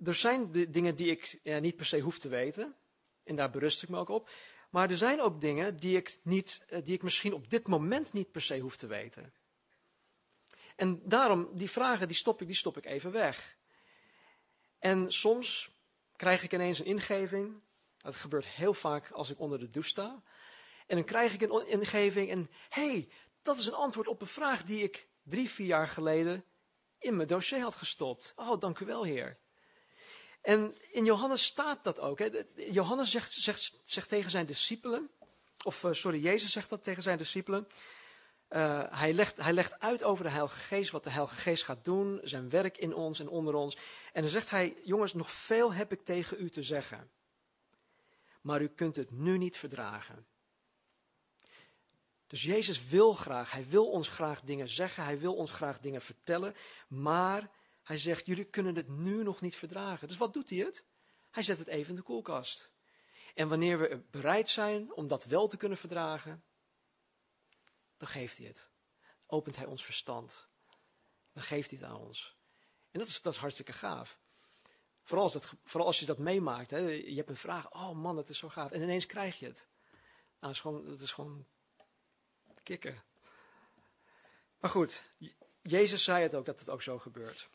er 0.03 0.15
zijn 0.15 0.51
de 0.51 0.69
dingen 0.69 0.95
die 0.95 1.11
ik 1.11 1.39
ja, 1.43 1.59
niet 1.59 1.75
per 1.75 1.85
se 1.85 1.99
hoef 1.99 2.19
te 2.19 2.29
weten. 2.29 2.75
En 3.23 3.35
daar 3.35 3.49
berust 3.49 3.83
ik 3.83 3.89
me 3.89 3.97
ook 3.97 4.09
op. 4.09 4.29
Maar 4.69 4.89
er 4.89 4.97
zijn 4.97 5.21
ook 5.21 5.41
dingen 5.41 5.77
die 5.77 5.97
ik, 5.97 6.19
niet, 6.23 6.63
eh, 6.67 6.85
die 6.85 6.93
ik 6.93 7.03
misschien 7.03 7.33
op 7.33 7.49
dit 7.49 7.67
moment 7.67 8.13
niet 8.13 8.31
per 8.31 8.41
se 8.41 8.59
hoef 8.59 8.77
te 8.77 8.87
weten. 8.87 9.33
En 10.75 11.01
daarom, 11.03 11.57
die 11.57 11.69
vragen, 11.69 12.07
die 12.07 12.17
stop 12.17 12.41
ik, 12.41 12.47
die 12.47 12.55
stop 12.55 12.77
ik 12.77 12.85
even 12.85 13.11
weg. 13.11 13.57
En 14.79 15.11
soms 15.11 15.77
krijg 16.19 16.43
ik 16.43 16.53
ineens 16.53 16.79
een 16.79 16.85
ingeving. 16.85 17.61
Dat 17.97 18.15
gebeurt 18.15 18.45
heel 18.45 18.73
vaak 18.73 19.11
als 19.11 19.29
ik 19.29 19.39
onder 19.39 19.59
de 19.59 19.69
douche 19.69 19.89
sta. 19.89 20.23
En 20.87 20.95
dan 20.95 21.05
krijg 21.05 21.33
ik 21.33 21.41
een 21.41 21.67
ingeving 21.67 22.29
en 22.29 22.49
hey, 22.69 23.09
dat 23.41 23.57
is 23.57 23.67
een 23.67 23.73
antwoord 23.73 24.07
op 24.07 24.21
een 24.21 24.27
vraag 24.27 24.63
die 24.63 24.83
ik 24.83 25.07
drie, 25.23 25.49
vier 25.49 25.67
jaar 25.67 25.87
geleden 25.87 26.43
in 26.97 27.15
mijn 27.15 27.27
dossier 27.27 27.61
had 27.61 27.75
gestopt. 27.75 28.33
Oh, 28.35 28.59
dank 28.59 28.79
u 28.79 28.85
wel, 28.85 29.03
Heer. 29.03 29.37
En 30.41 30.77
in 30.91 31.05
Johannes 31.05 31.43
staat 31.43 31.83
dat 31.83 31.99
ook. 31.99 32.19
Hè. 32.19 32.43
Johannes 32.55 33.11
zegt, 33.11 33.33
zegt, 33.33 33.79
zegt, 33.83 34.09
tegen 34.09 34.31
zijn 34.31 34.45
discipelen, 34.45 35.09
of 35.63 35.83
uh, 35.83 35.93
sorry, 35.93 36.19
Jezus 36.19 36.51
zegt 36.51 36.69
dat 36.69 36.83
tegen 36.83 37.03
zijn 37.03 37.17
discipelen. 37.17 37.67
Uh, 38.49 38.83
hij, 38.89 39.13
legt, 39.13 39.37
hij 39.37 39.53
legt 39.53 39.79
uit 39.79 40.03
over 40.03 40.23
de 40.23 40.29
Heilige 40.29 40.57
Geest, 40.57 40.91
wat 40.91 41.03
de 41.03 41.09
Heilige 41.09 41.35
Geest 41.35 41.63
gaat 41.63 41.83
doen, 41.83 42.19
zijn 42.23 42.49
werk 42.49 42.77
in 42.77 42.93
ons 42.93 43.19
en 43.19 43.27
onder 43.27 43.53
ons. 43.53 43.77
En 44.13 44.21
dan 44.21 44.31
zegt 44.31 44.49
hij, 44.49 44.75
jongens, 44.83 45.13
nog 45.13 45.31
veel 45.31 45.73
heb 45.73 45.91
ik 45.91 46.05
tegen 46.05 46.41
u 46.41 46.49
te 46.49 46.63
zeggen. 46.63 47.09
Maar 48.41 48.61
u 48.61 48.67
kunt 48.67 48.95
het 48.95 49.11
nu 49.11 49.37
niet 49.37 49.57
verdragen. 49.57 50.25
Dus 52.27 52.43
Jezus 52.43 52.87
wil 52.87 53.13
graag, 53.13 53.51
hij 53.51 53.67
wil 53.67 53.89
ons 53.89 54.07
graag 54.07 54.41
dingen 54.41 54.69
zeggen, 54.69 55.03
hij 55.03 55.19
wil 55.19 55.35
ons 55.35 55.51
graag 55.51 55.79
dingen 55.79 56.01
vertellen, 56.01 56.55
maar 56.87 57.49
hij 57.83 57.97
zegt, 57.97 58.25
jullie 58.25 58.45
kunnen 58.45 58.75
het 58.75 58.87
nu 58.87 59.23
nog 59.23 59.41
niet 59.41 59.55
verdragen. 59.55 60.07
Dus 60.07 60.17
wat 60.17 60.33
doet 60.33 60.49
hij 60.49 60.59
het? 60.59 60.85
Hij 61.31 61.43
zet 61.43 61.57
het 61.57 61.67
even 61.67 61.89
in 61.89 61.95
de 61.95 62.01
koelkast. 62.01 62.71
En 63.33 63.47
wanneer 63.47 63.79
we 63.79 64.01
bereid 64.11 64.49
zijn 64.49 64.93
om 64.93 65.07
dat 65.07 65.25
wel 65.25 65.47
te 65.47 65.57
kunnen 65.57 65.77
verdragen, 65.77 66.43
dan 67.99 68.07
geeft 68.07 68.37
hij 68.37 68.47
het. 68.47 68.69
Opent 69.25 69.55
hij 69.55 69.65
ons 69.65 69.85
verstand. 69.85 70.47
Dan 71.33 71.43
geeft 71.43 71.69
hij 71.69 71.79
het 71.79 71.89
aan 71.89 71.97
ons. 71.97 72.37
En 72.91 72.99
dat 72.99 73.07
is, 73.07 73.21
dat 73.21 73.33
is 73.33 73.39
hartstikke 73.39 73.73
gaaf. 73.73 74.19
Vooral 75.03 75.25
als, 75.25 75.37
vooral 75.63 75.87
als 75.87 75.99
je 75.99 76.05
dat 76.05 76.17
meemaakt. 76.17 76.71
Hè. 76.71 76.77
Je 76.77 77.15
hebt 77.15 77.29
een 77.29 77.37
vraag, 77.37 77.71
oh 77.73 77.95
man, 77.95 78.15
dat 78.15 78.29
is 78.29 78.37
zo 78.37 78.49
gaaf. 78.49 78.71
En 78.71 78.81
ineens 78.81 79.05
krijg 79.05 79.39
je 79.39 79.45
het. 79.45 79.67
Nou, 80.39 80.39
dat 80.39 80.51
is 80.51 80.59
gewoon, 80.59 80.85
dat 80.85 80.99
is 80.99 81.11
gewoon 81.11 81.45
kicken. 82.63 83.03
Maar 84.59 84.69
goed, 84.69 85.11
Jezus 85.61 86.03
zei 86.03 86.23
het 86.23 86.35
ook 86.35 86.45
dat 86.45 86.59
het 86.59 86.69
ook 86.69 86.81
zo 86.81 86.99
gebeurt. 86.99 87.49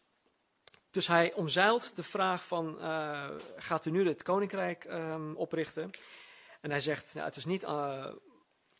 Dus 0.91 1.07
hij 1.07 1.33
omzeilt 1.33 1.97
de 1.97 2.03
vraag 2.03 2.47
van, 2.47 2.79
uh, 2.79 3.31
gaat 3.57 3.87
u 3.87 3.91
nu 3.91 4.09
het 4.09 4.23
koninkrijk 4.23 4.85
um, 4.85 5.37
oprichten? 5.37 5.91
En 6.61 6.71
hij 6.71 6.81
zegt, 6.81 7.15
nou, 7.15 7.27
het 7.27 7.37
is 7.37 7.45
niet 7.45 7.63
uh, 7.63 8.13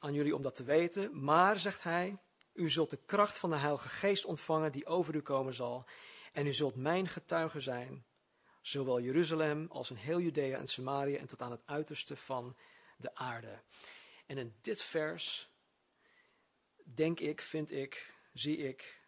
aan 0.05 0.15
jullie 0.15 0.35
om 0.35 0.43
dat 0.43 0.55
te 0.55 0.65
weten, 0.65 1.25
maar, 1.25 1.59
zegt 1.59 1.83
hij, 1.83 2.19
u 2.53 2.71
zult 2.71 2.91
de 2.91 3.05
kracht 3.05 3.39
van 3.39 3.51
de 3.51 3.57
Heilige 3.57 3.89
Geest 3.89 4.25
ontvangen 4.25 4.73
die 4.73 4.87
over 4.87 5.15
u 5.15 5.21
komen 5.21 5.55
zal. 5.55 5.87
En 6.33 6.47
u 6.47 6.53
zult 6.53 6.75
mijn 6.75 7.09
getuige 7.09 7.61
zijn, 7.61 8.05
zowel 8.63 9.01
Jeruzalem 9.01 9.67
als 9.71 9.91
in 9.91 9.97
heel 9.97 10.21
Judea 10.21 10.59
en 10.59 10.67
Samaria 10.67 11.19
en 11.19 11.27
tot 11.27 11.43
aan 11.43 11.51
het 11.51 11.67
uiterste 11.67 12.17
van 12.17 12.57
de 12.97 13.15
aarde. 13.15 13.63
En 14.27 14.39
in 14.39 14.55
dit 14.61 14.83
vers 14.83 15.51
denk 16.95 17.21
ik, 17.21 17.41
vind 17.41 17.71
ik, 17.71 18.15
zie 18.33 18.57
ik, 18.57 19.01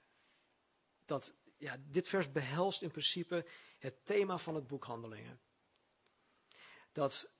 dat 1.04 1.34
ja, 1.56 1.76
dit 1.86 2.08
vers 2.08 2.32
behelst 2.32 2.82
in 2.82 2.90
principe 2.90 3.46
het 3.78 4.06
thema 4.06 4.38
van 4.38 4.54
het 4.54 4.66
boek 4.66 4.84
Handelingen. 4.84 5.40
Dat 6.92 7.30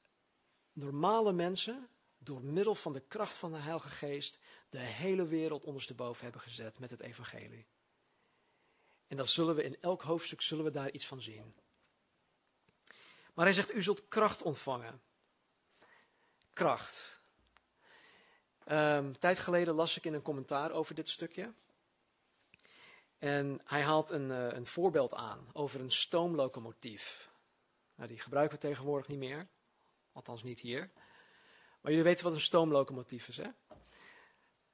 normale 0.73 1.33
mensen 1.33 1.89
door 2.27 2.43
middel 2.43 2.75
van 2.75 2.93
de 2.93 3.01
kracht 3.01 3.35
van 3.35 3.53
de 3.53 3.59
Heilige 3.59 3.89
Geest 3.89 4.39
de 4.69 4.79
hele 4.79 5.27
wereld 5.27 5.65
ondersteboven 5.65 6.23
hebben 6.23 6.41
gezet 6.41 6.79
met 6.79 6.91
het 6.91 7.01
evangelie. 7.01 7.67
En 9.09 9.17
dat 9.17 9.29
zullen 9.29 9.55
we 9.55 9.63
in 9.63 9.81
elk 9.81 10.03
hoofdstuk 10.03 10.43
zullen 10.43 10.65
we 10.65 10.71
daar 10.71 10.91
iets 10.91 11.07
van 11.07 11.23
zien. 11.23 11.55
Maar 13.35 13.45
hij 13.45 13.55
zegt, 13.55 13.75
u 13.75 13.83
zult 13.83 14.09
kracht 14.09 14.43
ontvangen. 14.43 15.01
Kracht. 16.53 17.21
Um, 18.67 19.19
tijd 19.19 19.39
geleden 19.39 19.75
las 19.75 19.97
ik 19.97 20.05
in 20.05 20.15
een 20.15 20.23
commentaar 20.23 20.71
over 20.71 20.95
dit 20.95 21.09
stukje. 21.09 21.55
En 23.19 23.61
hij 23.65 23.83
haalt 23.83 24.11
een, 24.11 24.31
uh, 24.31 24.53
een 24.53 24.67
voorbeeld 24.67 25.15
aan 25.15 25.49
over 25.53 25.81
een 25.81 25.91
stoomlocomotief. 25.91 27.31
Nou, 27.95 28.09
die 28.09 28.19
gebruiken 28.19 28.57
we 28.57 28.67
tegenwoordig 28.67 29.09
niet 29.09 29.19
meer. 29.19 29.49
Althans 30.13 30.43
niet 30.43 30.61
hier. 30.61 30.91
Maar 31.87 31.95
jullie 31.95 32.11
weten 32.11 32.27
wat 32.27 32.35
een 32.35 32.45
stoomlocomotief 32.45 33.29
is, 33.29 33.37
hè? 33.37 33.49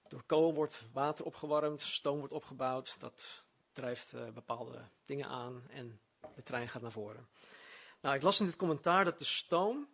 Door 0.08 0.22
kool 0.26 0.54
wordt 0.54 0.84
water 0.92 1.24
opgewarmd, 1.24 1.80
stoom 1.82 2.18
wordt 2.18 2.32
opgebouwd. 2.32 3.00
Dat 3.00 3.44
drijft 3.72 4.14
uh, 4.14 4.30
bepaalde 4.30 4.88
dingen 5.04 5.28
aan 5.28 5.68
en 5.70 6.00
de 6.34 6.42
trein 6.42 6.68
gaat 6.68 6.82
naar 6.82 6.92
voren. 6.92 7.28
Nou, 8.00 8.16
ik 8.16 8.22
las 8.22 8.40
in 8.40 8.46
dit 8.46 8.56
commentaar 8.56 9.04
dat 9.04 9.18
de 9.18 9.24
stoom 9.24 9.88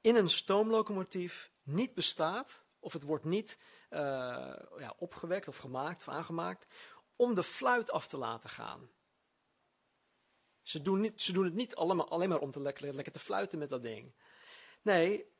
in 0.00 0.16
een 0.16 0.28
stoomlocomotief 0.28 1.52
niet 1.62 1.94
bestaat 1.94 2.64
of 2.78 2.92
het 2.92 3.02
wordt 3.02 3.24
niet 3.24 3.58
uh, 3.90 3.98
ja, 4.78 4.94
opgewekt 4.98 5.48
of 5.48 5.56
gemaakt 5.56 6.00
of 6.00 6.14
aangemaakt, 6.14 6.66
om 7.16 7.34
de 7.34 7.42
fluit 7.42 7.90
af 7.90 8.06
te 8.06 8.18
laten 8.18 8.50
gaan. 8.50 8.90
Ze 10.62 10.82
doen, 10.82 11.00
niet, 11.00 11.20
ze 11.20 11.32
doen 11.32 11.44
het 11.44 11.54
niet 11.54 11.74
allemaal, 11.74 12.08
alleen 12.08 12.28
maar 12.28 12.40
om 12.40 12.50
te 12.50 12.60
lekker, 12.60 12.94
lekker 12.94 13.12
te 13.12 13.18
fluiten 13.18 13.58
met 13.58 13.70
dat 13.70 13.82
ding. 13.82 14.14
Nee, 14.82 15.38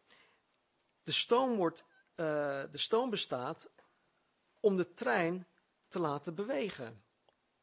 de 1.02 1.12
stoom, 1.12 1.56
wordt, 1.56 1.84
uh, 2.16 2.26
de 2.70 2.78
stoom 2.78 3.10
bestaat 3.10 3.70
om 4.60 4.76
de 4.76 4.92
trein 4.94 5.46
te 5.88 5.98
laten 5.98 6.34
bewegen. 6.34 7.04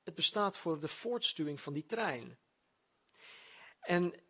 Het 0.03 0.15
bestaat 0.15 0.57
voor 0.57 0.79
de 0.79 0.87
voortstuwing 0.87 1.61
van 1.61 1.73
die 1.73 1.85
trein. 1.85 2.37
En 3.79 4.21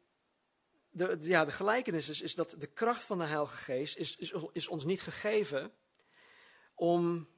de, 0.89 1.17
ja, 1.21 1.45
de 1.45 1.51
gelijkenis 1.51 2.09
is, 2.09 2.21
is, 2.21 2.35
dat 2.35 2.55
de 2.57 2.67
kracht 2.67 3.03
van 3.03 3.17
de 3.17 3.23
Heilige 3.23 3.57
Geest 3.57 3.97
is, 3.97 4.15
is, 4.15 4.33
is 4.51 4.67
ons 4.67 4.85
niet 4.85 5.01
gegeven 5.01 5.73
om 6.75 7.29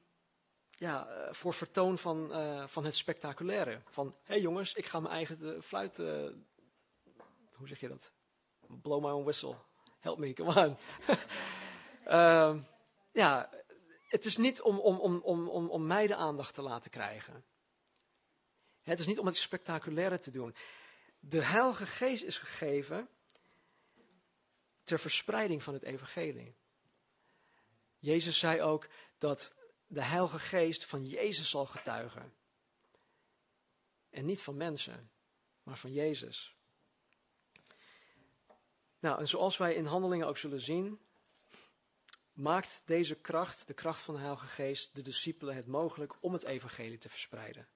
ja, 0.70 1.08
eh, 1.08 1.32
voor 1.32 1.54
vertoon 1.54 1.98
van, 1.98 2.30
uh, 2.30 2.66
van 2.66 2.84
het 2.84 2.96
spectaculaire. 2.96 3.82
Van, 3.84 4.06
hé 4.06 4.32
hey 4.32 4.40
jongens, 4.40 4.74
ik 4.74 4.84
ga 4.84 5.00
mijn 5.00 5.14
eigen 5.14 5.62
fluit, 5.62 5.96
hoe 5.96 7.68
zeg 7.68 7.80
je 7.80 7.88
dat? 7.88 8.12
Blow 8.66 9.04
my 9.04 9.10
own 9.10 9.22
whistle. 9.22 9.56
Help 10.00 10.18
me, 10.18 10.32
come 10.32 10.54
on. 10.54 10.76
uh, 12.06 12.62
ja, 13.22 13.50
het 14.08 14.24
is 14.24 14.36
niet 14.36 14.60
om, 14.60 14.78
om, 14.78 14.98
om, 14.98 15.20
om, 15.22 15.48
om, 15.48 15.70
om 15.70 15.86
mij 15.86 16.06
de 16.06 16.14
aandacht 16.14 16.54
te 16.54 16.62
laten 16.62 16.90
krijgen. 16.90 17.44
Het 18.82 18.98
is 19.00 19.06
niet 19.06 19.18
om 19.18 19.26
het 19.26 19.36
spectaculaire 19.36 20.18
te 20.18 20.30
doen. 20.30 20.56
De 21.18 21.44
Heilige 21.44 21.86
Geest 21.86 22.22
is 22.22 22.38
gegeven 22.38 23.08
ter 24.84 24.98
verspreiding 24.98 25.62
van 25.62 25.74
het 25.74 25.82
evangelie. 25.82 26.56
Jezus 27.98 28.38
zei 28.38 28.60
ook 28.60 28.88
dat 29.18 29.54
de 29.86 30.02
Heilige 30.02 30.38
Geest 30.38 30.84
van 30.84 31.06
Jezus 31.06 31.50
zal 31.50 31.66
getuigen. 31.66 32.34
En 34.10 34.26
niet 34.26 34.42
van 34.42 34.56
mensen, 34.56 35.10
maar 35.62 35.78
van 35.78 35.92
Jezus. 35.92 36.56
Nou, 39.00 39.18
en 39.18 39.28
zoals 39.28 39.56
wij 39.56 39.74
in 39.74 39.86
handelingen 39.86 40.26
ook 40.26 40.38
zullen 40.38 40.60
zien, 40.60 41.00
maakt 42.32 42.82
deze 42.84 43.14
kracht, 43.14 43.66
de 43.66 43.74
kracht 43.74 44.02
van 44.02 44.14
de 44.14 44.20
Heilige 44.20 44.46
Geest, 44.46 44.94
de 44.94 45.02
discipelen 45.02 45.56
het 45.56 45.66
mogelijk 45.66 46.16
om 46.20 46.32
het 46.32 46.44
evangelie 46.44 46.98
te 46.98 47.08
verspreiden. 47.08 47.68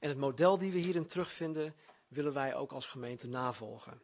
En 0.00 0.08
het 0.08 0.18
model 0.18 0.58
die 0.58 0.72
we 0.72 0.78
hierin 0.78 1.06
terugvinden, 1.06 1.74
willen 2.08 2.32
wij 2.32 2.54
ook 2.54 2.72
als 2.72 2.86
gemeente 2.86 3.28
navolgen. 3.28 4.02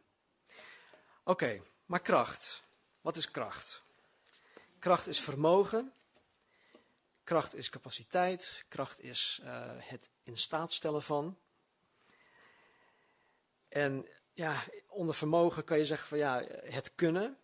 Oké, 1.23 1.63
maar 1.85 2.01
kracht. 2.01 2.63
Wat 3.01 3.15
is 3.15 3.31
kracht? 3.31 3.83
Kracht 4.79 5.07
is 5.07 5.19
vermogen. 5.19 5.93
Kracht 7.23 7.55
is 7.55 7.69
capaciteit. 7.69 8.65
Kracht 8.67 8.99
is 8.99 9.39
uh, 9.43 9.71
het 9.77 10.11
in 10.23 10.37
staat 10.37 10.73
stellen 10.73 11.03
van. 11.03 11.37
En 13.69 14.09
ja, 14.33 14.63
onder 14.93 15.15
vermogen 15.15 15.63
kan 15.63 15.77
je 15.77 15.85
zeggen 15.85 16.07
van 16.07 16.17
ja, 16.17 16.43
het 16.47 16.95
kunnen. 16.95 17.37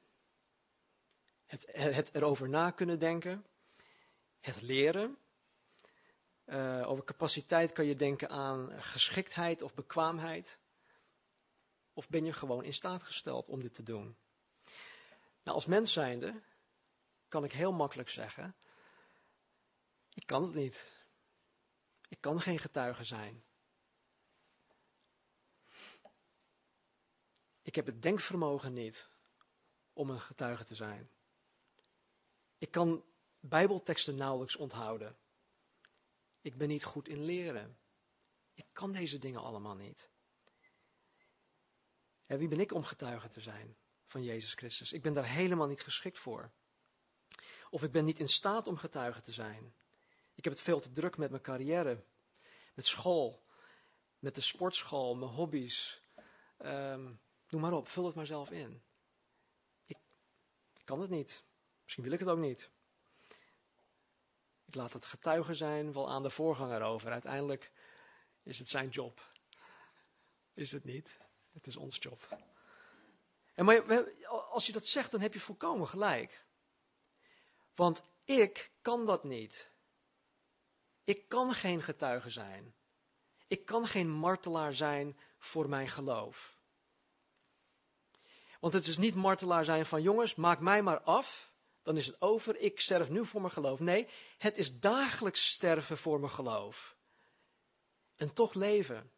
Het, 1.45 1.67
het 1.71 2.15
erover 2.15 2.49
na 2.49 2.71
kunnen 2.71 2.99
denken. 2.99 3.45
Het 4.39 4.62
leren. 4.62 5.17
Uh, 6.45 6.89
over 6.89 7.03
capaciteit 7.03 7.71
kan 7.71 7.85
je 7.85 7.95
denken 7.95 8.29
aan 8.29 8.81
geschiktheid 8.81 9.62
of 9.62 9.73
bekwaamheid. 9.73 10.59
Of 11.93 12.09
ben 12.09 12.25
je 12.25 12.33
gewoon 12.33 12.63
in 12.63 12.73
staat 12.73 13.03
gesteld 13.03 13.49
om 13.49 13.62
dit 13.62 13.73
te 13.73 13.83
doen? 13.83 14.17
Nou, 15.43 15.55
als 15.55 15.65
mens 15.65 15.93
zijnde 15.93 16.41
kan 17.27 17.43
ik 17.43 17.51
heel 17.51 17.71
makkelijk 17.71 18.09
zeggen: 18.09 18.55
ik 20.13 20.25
kan 20.25 20.43
het 20.43 20.53
niet. 20.53 20.88
Ik 22.07 22.21
kan 22.21 22.41
geen 22.41 22.59
getuige 22.59 23.03
zijn. 23.03 23.43
Ik 27.69 27.75
heb 27.75 27.86
het 27.86 28.01
denkvermogen 28.01 28.73
niet 28.73 29.10
om 29.93 30.10
een 30.10 30.19
getuige 30.19 30.63
te 30.63 30.75
zijn. 30.75 31.10
Ik 32.58 32.71
kan 32.71 33.05
Bijbelteksten 33.39 34.15
nauwelijks 34.15 34.55
onthouden. 34.55 35.17
Ik 36.41 36.58
ben 36.58 36.67
niet 36.67 36.84
goed 36.84 37.08
in 37.08 37.23
leren. 37.23 37.79
Ik 38.53 38.65
kan 38.71 38.91
deze 38.91 39.19
dingen 39.19 39.41
allemaal 39.41 39.75
niet. 39.75 40.10
En 42.25 42.38
wie 42.38 42.47
ben 42.47 42.60
ik 42.60 42.73
om 42.73 42.84
getuige 42.84 43.27
te 43.27 43.41
zijn 43.41 43.77
van 44.05 44.23
Jezus 44.23 44.53
Christus? 44.53 44.91
Ik 44.91 45.01
ben 45.01 45.13
daar 45.13 45.29
helemaal 45.29 45.67
niet 45.67 45.82
geschikt 45.82 46.17
voor. 46.17 46.51
Of 47.69 47.84
ik 47.84 47.91
ben 47.91 48.05
niet 48.05 48.19
in 48.19 48.29
staat 48.29 48.67
om 48.67 48.77
getuige 48.77 49.21
te 49.21 49.32
zijn. 49.32 49.73
Ik 50.36 50.43
heb 50.43 50.53
het 50.53 50.62
veel 50.62 50.79
te 50.79 50.91
druk 50.91 51.17
met 51.17 51.29
mijn 51.29 51.43
carrière, 51.43 52.03
met 52.73 52.86
school, 52.86 53.43
met 54.19 54.36
de 54.36 54.41
sportschool, 54.41 55.15
mijn 55.15 55.32
hobby's. 55.32 56.01
Um, 56.58 57.19
noem 57.49 57.62
maar 57.62 57.73
op, 57.73 57.88
vul 57.88 58.05
het 58.05 58.15
maar 58.15 58.25
zelf 58.25 58.51
in. 58.51 58.81
Ik, 59.85 59.97
kan 60.83 61.01
het 61.01 61.09
niet. 61.09 61.43
Misschien 61.83 62.03
wil 62.03 62.13
ik 62.13 62.19
het 62.19 62.29
ook 62.29 62.38
niet. 62.38 62.69
Ik 64.65 64.75
laat 64.75 64.93
het 64.93 65.05
getuigen 65.05 65.55
zijn 65.55 65.93
wel 65.93 66.09
aan 66.09 66.23
de 66.23 66.29
voorganger 66.29 66.81
over. 66.81 67.12
Uiteindelijk 67.12 67.71
is 68.43 68.59
het 68.59 68.69
zijn 68.69 68.89
job. 68.89 69.31
Is 70.53 70.71
het 70.71 70.83
niet? 70.83 71.17
Het 71.51 71.67
is 71.67 71.75
ons 71.75 71.97
job. 71.99 72.38
En 73.53 73.65
maar 73.65 73.83
als 74.29 74.65
je 74.65 74.71
dat 74.71 74.88
zegt, 74.88 75.12
dan 75.12 75.21
heb 75.21 75.33
je 75.33 75.39
volkomen 75.39 75.88
gelijk. 75.88 76.45
Want 77.75 78.03
ik 78.25 78.71
kan 78.81 79.05
dat 79.05 79.23
niet. 79.23 79.71
Ik 81.03 81.27
kan 81.27 81.53
geen 81.53 81.81
getuige 81.81 82.29
zijn. 82.29 82.75
Ik 83.47 83.65
kan 83.65 83.88
geen 83.88 84.09
martelaar 84.09 84.73
zijn 84.73 85.19
voor 85.38 85.69
mijn 85.69 85.88
geloof. 85.88 86.59
Want 88.60 88.74
het 88.74 88.88
is 88.88 88.98
niet 88.98 89.15
martelaar 89.15 89.65
zijn 89.65 89.86
van 89.86 90.02
jongens, 90.02 90.36
maak 90.36 90.60
mij 90.60 90.82
maar 90.82 91.02
af, 91.02 91.54
dan 91.84 91.98
is 91.98 92.06
het 92.06 92.22
over, 92.22 92.58
ik 92.58 92.80
sterf 92.80 93.10
nu 93.10 93.26
voor 93.26 93.41
mijn 93.41 93.54
geloof. 93.54 93.80
Nee, 93.80 94.08
het 94.38 94.58
is 94.58 94.80
dagelijks 94.80 95.48
sterven 95.48 95.98
voor 95.98 96.19
mijn 96.19 96.32
geloof. 96.32 96.98
En 98.15 98.34
toch 98.34 98.54
leven. 98.54 99.12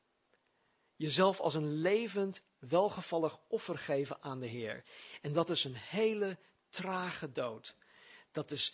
Jezelf 0.95 1.39
als 1.39 1.53
een 1.53 1.73
levend, 1.73 2.43
welgevallig 2.59 3.39
offer 3.47 3.77
geven 3.77 4.21
aan 4.21 4.39
de 4.39 4.47
Heer. 4.47 4.83
En 5.21 5.33
dat 5.33 5.49
is 5.49 5.63
een 5.63 5.75
hele 5.75 6.37
trage 6.69 7.31
dood. 7.31 7.75
Dat 8.31 8.51
is 8.51 8.73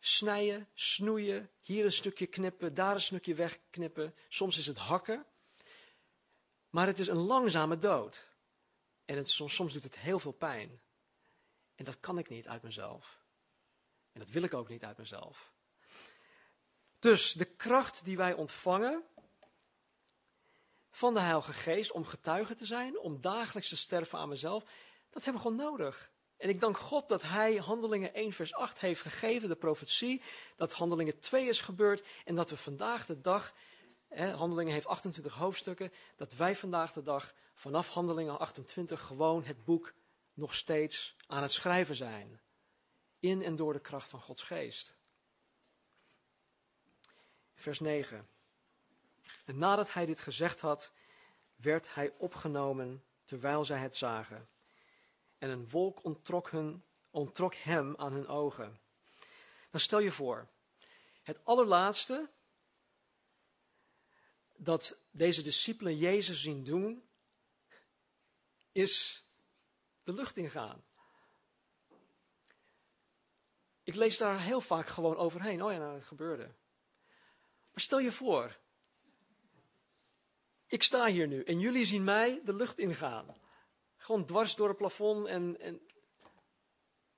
snijden, 0.00 0.68
snoeien, 0.74 1.50
hier 1.60 1.84
een 1.84 1.92
stukje 1.92 2.26
knippen, 2.26 2.74
daar 2.74 2.94
een 2.94 3.00
stukje 3.00 3.34
wegknippen. 3.34 4.14
Soms 4.28 4.58
is 4.58 4.66
het 4.66 4.78
hakken. 4.78 5.26
Maar 6.70 6.86
het 6.86 6.98
is 6.98 7.08
een 7.08 7.16
langzame 7.16 7.78
dood. 7.78 8.31
En 9.04 9.16
het, 9.16 9.30
soms, 9.30 9.54
soms 9.54 9.72
doet 9.72 9.82
het 9.82 9.98
heel 9.98 10.18
veel 10.18 10.32
pijn. 10.32 10.80
En 11.74 11.84
dat 11.84 12.00
kan 12.00 12.18
ik 12.18 12.28
niet 12.28 12.48
uit 12.48 12.62
mezelf. 12.62 13.20
En 14.12 14.20
dat 14.20 14.28
wil 14.28 14.42
ik 14.42 14.54
ook 14.54 14.68
niet 14.68 14.84
uit 14.84 14.98
mezelf. 14.98 15.52
Dus 16.98 17.32
de 17.32 17.44
kracht 17.44 18.04
die 18.04 18.16
wij 18.16 18.32
ontvangen 18.32 19.04
van 20.90 21.14
de 21.14 21.20
Heilige 21.20 21.52
Geest 21.52 21.92
om 21.92 22.04
getuige 22.04 22.54
te 22.54 22.66
zijn, 22.66 22.98
om 22.98 23.20
dagelijks 23.20 23.68
te 23.68 23.76
sterven 23.76 24.18
aan 24.18 24.28
mezelf, 24.28 24.64
dat 25.10 25.24
hebben 25.24 25.42
we 25.42 25.48
gewoon 25.48 25.70
nodig. 25.70 26.10
En 26.36 26.48
ik 26.48 26.60
dank 26.60 26.78
God 26.78 27.08
dat 27.08 27.22
Hij 27.22 27.56
Handelingen 27.56 28.14
1 28.14 28.32
vers 28.32 28.54
8 28.54 28.78
heeft 28.78 29.00
gegeven, 29.00 29.48
de 29.48 29.56
profetie, 29.56 30.22
dat 30.56 30.72
Handelingen 30.72 31.18
2 31.20 31.48
is 31.48 31.60
gebeurd 31.60 32.06
en 32.24 32.34
dat 32.34 32.50
we 32.50 32.56
vandaag 32.56 33.06
de 33.06 33.20
dag, 33.20 33.52
Handelingen 34.16 34.72
heeft 34.72 34.86
28 34.86 35.34
hoofdstukken, 35.34 35.92
dat 36.16 36.34
wij 36.34 36.56
vandaag 36.56 36.92
de 36.92 37.02
dag 37.02 37.34
vanaf 37.54 37.88
Handelingen 37.88 38.38
28 38.38 39.00
gewoon 39.00 39.44
het 39.44 39.64
boek 39.64 39.92
nog 40.34 40.54
steeds 40.54 41.16
aan 41.26 41.42
het 41.42 41.52
schrijven 41.52 41.96
zijn. 41.96 42.40
In 43.20 43.42
en 43.42 43.56
door 43.56 43.72
de 43.72 43.80
kracht 43.80 44.08
van 44.08 44.20
Gods 44.20 44.42
geest. 44.42 44.94
Vers 47.54 47.80
9. 47.80 48.28
En 49.44 49.58
nadat 49.58 49.92
hij 49.92 50.06
dit 50.06 50.20
gezegd 50.20 50.60
had, 50.60 50.92
werd 51.56 51.94
hij 51.94 52.14
opgenomen 52.18 53.04
terwijl 53.24 53.64
zij 53.64 53.78
het 53.78 53.96
zagen. 53.96 54.48
En 55.38 55.50
een 55.50 55.68
wolk 55.68 56.04
ontrok, 56.04 56.50
hun, 56.50 56.84
hem 57.56 57.96
aan 57.96 58.12
hun 58.12 58.26
ogen. 58.26 58.80
Dan 59.70 59.80
stel 59.80 59.98
je 59.98 60.10
voor, 60.10 60.48
het 61.22 61.44
allerlaatste 61.44 62.30
dat 64.62 65.02
deze 65.10 65.42
discipelen 65.42 65.96
Jezus 65.96 66.42
zien 66.42 66.64
doen, 66.64 67.02
is 68.72 69.24
de 70.04 70.12
lucht 70.12 70.36
ingaan. 70.36 70.84
Ik 73.82 73.94
lees 73.94 74.18
daar 74.18 74.40
heel 74.40 74.60
vaak 74.60 74.86
gewoon 74.86 75.16
overheen. 75.16 75.62
Oh 75.62 75.72
ja, 75.72 75.78
nou, 75.78 75.94
dat 75.94 76.04
gebeurde. 76.04 76.54
Maar 77.70 77.82
stel 77.82 77.98
je 77.98 78.12
voor, 78.12 78.58
ik 80.66 80.82
sta 80.82 81.06
hier 81.06 81.26
nu 81.26 81.42
en 81.42 81.60
jullie 81.60 81.84
zien 81.84 82.04
mij 82.04 82.40
de 82.44 82.54
lucht 82.54 82.78
ingaan. 82.78 83.40
Gewoon 83.96 84.26
dwars 84.26 84.54
door 84.54 84.68
het 84.68 84.76
plafond 84.76 85.26
en, 85.26 85.60
en 85.60 85.80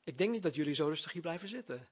ik 0.04 0.18
denk 0.18 0.30
niet 0.30 0.42
dat 0.42 0.54
jullie 0.54 0.74
zo 0.74 0.88
rustig 0.88 1.12
hier 1.12 1.22
blijven 1.22 1.48
zitten. 1.48 1.88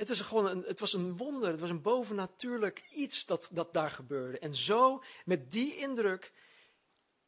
Het, 0.00 0.10
is 0.10 0.20
gewoon 0.20 0.46
een, 0.46 0.62
het 0.62 0.80
was 0.80 0.92
een 0.92 1.16
wonder, 1.16 1.50
het 1.50 1.60
was 1.60 1.70
een 1.70 1.82
bovennatuurlijk 1.82 2.84
iets 2.90 3.26
dat, 3.26 3.48
dat 3.52 3.72
daar 3.72 3.90
gebeurde. 3.90 4.38
En 4.38 4.54
zo, 4.54 5.02
met 5.24 5.50
die 5.50 5.76
indruk, 5.76 6.32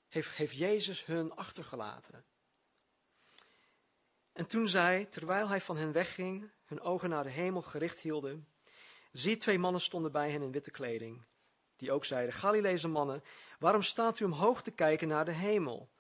heeft, 0.09 0.31
heeft 0.31 0.57
Jezus 0.57 1.05
hun 1.05 1.33
achtergelaten. 1.33 2.25
En 4.33 4.47
toen 4.47 4.69
zij, 4.69 5.05
terwijl 5.05 5.49
hij 5.49 5.61
van 5.61 5.77
hen 5.77 5.93
wegging, 5.93 6.51
hun 6.65 6.81
ogen 6.81 7.11
naar 7.11 7.23
de 7.23 7.31
hemel 7.31 7.63
gericht 7.63 8.01
hielden, 8.01 8.49
zie 9.11 9.37
twee 9.37 9.59
mannen 9.59 9.81
stonden 9.81 10.13
bij 10.13 10.31
hen 10.31 10.43
in 10.43 10.53
witte 10.53 10.71
kleding, 10.71 11.25
die 11.77 11.93
ook 11.93 12.05
zeiden, 12.05 12.35
Galileese 12.35 12.89
mannen, 12.89 13.23
waarom 13.59 13.83
staat 13.83 14.21
u 14.21 14.25
omhoog 14.25 14.63
te 14.63 14.71
kijken 14.71 15.09
naar 15.09 15.25
de 15.25 15.33
hemel? 15.33 15.91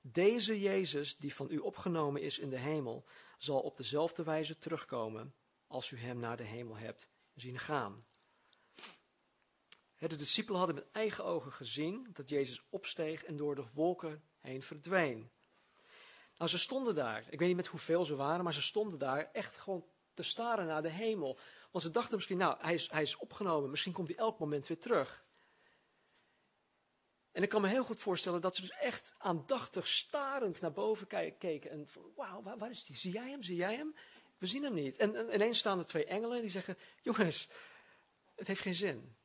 Deze 0.00 0.60
Jezus, 0.60 1.16
die 1.16 1.34
van 1.34 1.50
u 1.50 1.58
opgenomen 1.58 2.22
is 2.22 2.38
in 2.38 2.50
de 2.50 2.58
hemel, 2.58 3.04
zal 3.38 3.60
op 3.60 3.76
dezelfde 3.76 4.22
wijze 4.22 4.58
terugkomen 4.58 5.34
als 5.72 5.90
u 5.90 5.98
hem 5.98 6.18
naar 6.18 6.36
de 6.36 6.42
hemel 6.42 6.76
hebt 6.76 7.08
zien 7.34 7.58
gaan. 7.58 8.04
De 9.96 10.16
discipelen 10.16 10.58
hadden 10.58 10.76
met 10.76 10.90
eigen 10.92 11.24
ogen 11.24 11.52
gezien 11.52 12.10
dat 12.12 12.28
Jezus 12.28 12.62
opsteeg 12.70 13.24
en 13.24 13.36
door 13.36 13.54
de 13.54 13.64
wolken 13.72 14.22
heen 14.38 14.62
verdween. 14.62 15.30
Nou, 16.36 16.50
ze 16.50 16.58
stonden 16.58 16.94
daar. 16.94 17.24
Ik 17.30 17.38
weet 17.38 17.48
niet 17.48 17.56
met 17.56 17.66
hoeveel 17.66 18.04
ze 18.04 18.14
waren, 18.14 18.44
maar 18.44 18.54
ze 18.54 18.62
stonden 18.62 18.98
daar 18.98 19.30
echt 19.32 19.56
gewoon 19.56 19.84
te 20.14 20.22
staren 20.22 20.66
naar 20.66 20.82
de 20.82 20.88
hemel. 20.88 21.38
Want 21.70 21.84
ze 21.84 21.90
dachten 21.90 22.14
misschien, 22.14 22.38
nou, 22.38 22.56
hij 22.58 22.74
is, 22.74 22.90
hij 22.90 23.02
is 23.02 23.16
opgenomen, 23.16 23.70
misschien 23.70 23.92
komt 23.92 24.08
hij 24.08 24.16
elk 24.16 24.38
moment 24.38 24.66
weer 24.66 24.78
terug. 24.78 25.24
En 27.32 27.42
ik 27.42 27.48
kan 27.48 27.60
me 27.60 27.68
heel 27.68 27.84
goed 27.84 28.00
voorstellen 28.00 28.40
dat 28.40 28.54
ze 28.54 28.60
dus 28.60 28.70
echt 28.70 29.14
aandachtig, 29.18 29.88
starend 29.88 30.60
naar 30.60 30.72
boven 30.72 31.06
keken. 31.06 31.70
En 31.70 31.88
wauw, 32.16 32.42
waar, 32.42 32.58
waar, 32.58 32.70
is 32.70 32.84
die? 32.84 32.98
Zie 32.98 33.12
jij 33.12 33.30
hem? 33.30 33.42
Zie 33.42 33.56
jij 33.56 33.74
hem? 33.74 33.94
We 34.42 34.48
zien 34.48 34.62
hem 34.62 34.74
niet. 34.74 34.96
En, 34.96 35.16
en 35.16 35.34
ineens 35.34 35.58
staan 35.58 35.78
er 35.78 35.86
twee 35.86 36.04
engelen 36.04 36.40
die 36.40 36.50
zeggen, 36.50 36.78
jongens, 37.02 37.48
het 38.34 38.46
heeft 38.46 38.60
geen 38.60 38.74
zin. 38.74 39.16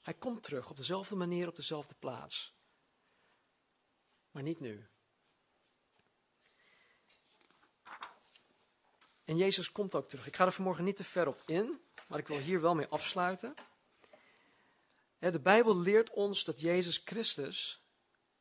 Hij 0.00 0.14
komt 0.14 0.42
terug 0.42 0.70
op 0.70 0.76
dezelfde 0.76 1.16
manier, 1.16 1.48
op 1.48 1.56
dezelfde 1.56 1.94
plaats. 1.94 2.54
Maar 4.30 4.42
niet 4.42 4.60
nu. 4.60 4.88
En 9.24 9.36
Jezus 9.36 9.72
komt 9.72 9.94
ook 9.94 10.08
terug. 10.08 10.26
Ik 10.26 10.36
ga 10.36 10.44
er 10.44 10.52
vanmorgen 10.52 10.84
niet 10.84 10.96
te 10.96 11.04
ver 11.04 11.26
op 11.26 11.42
in, 11.46 11.80
maar 12.08 12.18
ik 12.18 12.28
wil 12.28 12.38
hier 12.38 12.60
wel 12.60 12.74
mee 12.74 12.86
afsluiten. 12.86 13.54
De 15.18 15.40
Bijbel 15.40 15.76
leert 15.78 16.10
ons 16.10 16.44
dat 16.44 16.60
Jezus 16.60 17.02
Christus 17.04 17.82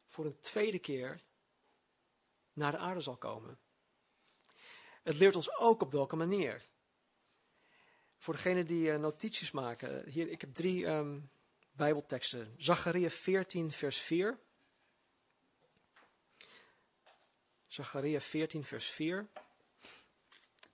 voor 0.08 0.26
een 0.26 0.40
tweede 0.40 0.80
keer 0.80 1.22
naar 2.54 2.72
de 2.72 2.78
aarde 2.78 3.02
zal 3.02 3.18
komen. 3.18 3.60
Het 5.08 5.18
leert 5.18 5.36
ons 5.36 5.58
ook 5.58 5.82
op 5.82 5.92
welke 5.92 6.16
manier. 6.16 6.68
Voor 8.18 8.34
degenen 8.34 8.66
die 8.66 8.92
eh, 8.92 9.00
notities 9.00 9.52
maken, 9.52 10.10
hier, 10.10 10.28
ik 10.28 10.42
heb 10.42 10.54
drie 10.54 10.86
um, 10.86 11.30
Bijbelteksten. 11.72 12.54
Zachariah 12.58 13.10
14, 13.10 13.72
vers 13.72 14.00
4. 14.00 14.40
Zachariah 17.68 18.22
14, 18.22 18.64
vers 18.64 18.90
4. 18.90 19.28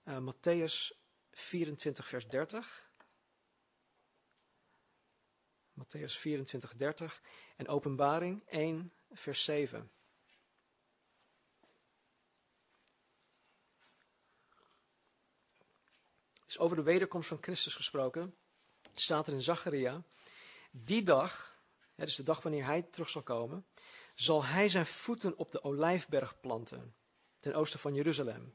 Uh, 0.04 0.18
Matthäus 0.18 0.92
24, 1.30 2.08
vers 2.08 2.26
30. 2.26 2.90
Matthäus 5.72 6.16
24, 6.16 6.74
30. 6.76 7.20
En 7.56 7.68
Openbaring 7.68 8.42
1, 8.46 8.92
vers 9.12 9.44
7. 9.44 9.90
Over 16.58 16.76
de 16.76 16.82
wederkomst 16.82 17.28
van 17.28 17.38
Christus 17.40 17.74
gesproken. 17.74 18.34
staat 18.94 19.26
er 19.26 19.32
in 19.32 19.42
Zacharia. 19.42 20.02
Die 20.70 21.02
dag, 21.02 21.58
dus 21.94 22.16
de 22.16 22.22
dag 22.22 22.42
wanneer 22.42 22.64
hij 22.64 22.82
terug 22.82 23.10
zal 23.10 23.22
komen, 23.22 23.66
zal 24.14 24.44
hij 24.44 24.68
zijn 24.68 24.86
voeten 24.86 25.36
op 25.36 25.52
de 25.52 25.62
olijfberg 25.62 26.40
planten, 26.40 26.94
ten 27.40 27.54
oosten 27.54 27.80
van 27.80 27.94
Jeruzalem. 27.94 28.52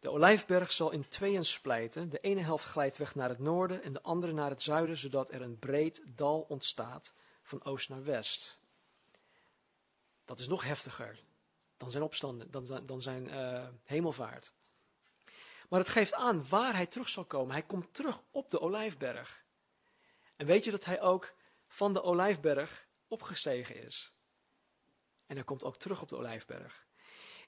De 0.00 0.10
olijfberg 0.10 0.72
zal 0.72 0.90
in 0.90 1.08
tweeën 1.08 1.44
splijten. 1.44 2.08
De 2.08 2.18
ene 2.18 2.40
helft 2.40 2.64
glijdt 2.64 2.96
weg 2.96 3.14
naar 3.14 3.28
het 3.28 3.38
noorden 3.38 3.82
en 3.82 3.92
de 3.92 4.02
andere 4.02 4.32
naar 4.32 4.50
het 4.50 4.62
zuiden, 4.62 4.96
zodat 4.96 5.32
er 5.32 5.42
een 5.42 5.58
breed 5.58 6.02
dal 6.06 6.40
ontstaat 6.40 7.12
van 7.42 7.64
oost 7.64 7.88
naar 7.88 8.04
west. 8.04 8.58
Dat 10.24 10.40
is 10.40 10.48
nog 10.48 10.64
heftiger 10.64 11.24
dan 11.76 11.90
zijn 11.90 12.04
opstanden, 12.04 12.50
dan, 12.50 12.86
dan 12.86 13.02
zijn 13.02 13.26
uh, 13.26 13.68
hemelvaart. 13.84 14.52
Maar 15.68 15.80
het 15.80 15.88
geeft 15.88 16.14
aan 16.14 16.48
waar 16.48 16.74
hij 16.74 16.86
terug 16.86 17.08
zal 17.08 17.24
komen. 17.24 17.52
Hij 17.52 17.62
komt 17.62 17.94
terug 17.94 18.20
op 18.30 18.50
de 18.50 18.60
olijfberg. 18.60 19.44
En 20.36 20.46
weet 20.46 20.64
je 20.64 20.70
dat 20.70 20.84
hij 20.84 21.00
ook 21.00 21.34
van 21.66 21.92
de 21.92 22.02
olijfberg 22.02 22.86
opgestegen 23.08 23.82
is? 23.82 24.14
En 25.26 25.36
hij 25.36 25.44
komt 25.44 25.64
ook 25.64 25.76
terug 25.76 26.02
op 26.02 26.08
de 26.08 26.16
olijfberg. 26.16 26.86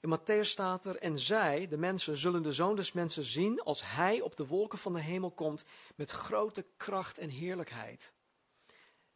In 0.01 0.19
Matthäus 0.19 0.49
staat 0.49 0.85
er, 0.85 0.97
en 0.97 1.19
zij, 1.19 1.67
de 1.67 1.77
mensen, 1.77 2.17
zullen 2.17 2.43
de 2.43 2.53
zoon 2.53 2.75
des 2.75 2.91
mensen 2.91 3.23
zien 3.23 3.61
als 3.61 3.81
hij 3.85 4.21
op 4.21 4.35
de 4.35 4.45
wolken 4.45 4.77
van 4.77 4.93
de 4.93 5.01
hemel 5.01 5.31
komt 5.31 5.63
met 5.95 6.11
grote 6.11 6.65
kracht 6.77 7.17
en 7.17 7.29
heerlijkheid. 7.29 8.13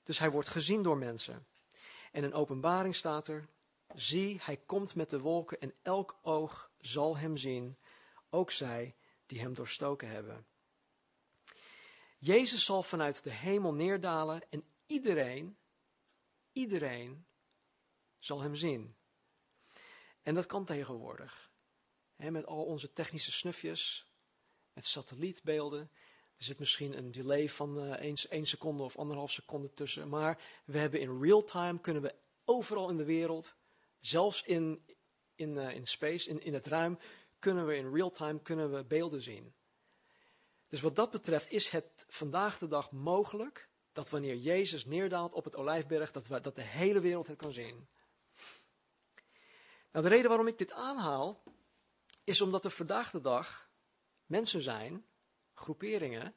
Dus 0.04 0.20
hij 0.20 0.32
wordt 0.32 0.50
gezien 0.50 0.84
door 0.84 0.98
mensen. 0.98 1.48
En 2.12 2.24
in 2.24 2.34
openbaring 2.34 2.96
staat 2.96 3.28
er, 3.28 3.48
zie, 3.96 4.40
hij 4.42 4.58
komt 4.58 4.96
met 4.96 5.10
de 5.10 5.20
wolken 5.20 5.60
en 5.60 5.74
elk 5.82 6.20
oog 6.22 6.72
zal 6.80 7.18
hem 7.18 7.38
zien, 7.38 7.78
ook 8.32 8.52
zij 8.52 8.96
die 9.26 9.40
hem 9.40 9.54
doorstoken 9.54 10.10
hebben. 10.10 10.46
Jezus 12.18 12.66
zal 12.66 12.84
vanuit 12.84 13.24
de 13.24 13.32
hemel 13.32 13.74
neerdalen 13.74 14.50
en 14.50 14.64
iedereen, 14.86 15.58
iedereen 16.52 17.26
zal 18.20 18.42
hem 18.42 18.56
zien. 18.56 18.96
En 20.22 20.36
dat 20.36 20.46
kan 20.46 20.66
tegenwoordig. 20.66 21.50
met 22.16 22.46
al 22.46 22.66
onze 22.66 22.94
technische 22.94 23.32
snufjes, 23.32 24.12
met 24.74 24.86
satellietbeelden. 24.86 25.92
Er 26.38 26.44
zit 26.44 26.60
misschien 26.60 26.98
een 26.98 27.12
delay 27.12 27.50
van 27.50 27.78
uh, 27.78 27.92
één, 28.30 28.46
seconde 28.46 28.84
of 28.84 28.98
anderhalf 28.98 29.32
seconde 29.32 29.74
tussen. 29.74 30.10
Maar 30.10 30.62
we 30.66 30.78
hebben 30.78 31.00
in 31.00 31.22
real 31.22 31.44
time, 31.44 31.80
kunnen 31.80 32.02
we 32.02 32.16
overal 32.46 32.90
in 32.90 32.98
de 32.98 33.06
wereld, 33.06 33.56
zelfs 34.00 34.44
in, 34.44 34.86
in, 35.36 35.56
uh, 35.56 35.76
in 35.76 35.88
space, 35.88 36.30
in, 36.30 36.42
in 36.42 36.54
het 36.54 36.66
ruim, 36.66 37.00
kunnen 37.42 37.66
we 37.66 37.76
in 37.76 37.94
real 37.94 38.12
time 38.12 38.42
kunnen 38.42 38.72
we 38.72 38.86
beelden 38.86 39.22
zien. 39.22 39.54
Dus 40.68 40.82
wat 40.82 40.96
dat 40.96 41.12
betreft 41.12 41.50
is 41.50 41.70
het 41.70 42.06
vandaag 42.08 42.58
de 42.58 42.68
dag 42.68 42.92
mogelijk 42.92 43.70
dat 43.92 44.10
wanneer 44.10 44.36
Jezus 44.36 44.86
neerdaalt 44.86 45.34
op 45.34 45.44
het 45.44 45.56
olijfberg, 45.56 46.12
dat, 46.12 46.28
we, 46.28 46.42
dat 46.42 46.56
de 46.56 46.62
hele 46.62 47.00
wereld 47.00 47.28
het 47.28 47.38
kan 47.38 47.54
zien. 47.54 47.90
Nou, 49.92 50.06
de 50.06 50.12
reden 50.12 50.28
waarom 50.28 50.48
ik 50.48 50.58
dit 50.58 50.72
aanhaal, 50.72 51.44
is 52.24 52.42
omdat 52.42 52.64
er 52.64 52.72
vandaag 52.72 53.12
de 53.12 53.22
dag 53.22 53.70
mensen 54.26 54.62
zijn, 54.62 55.06
groeperingen, 55.54 56.36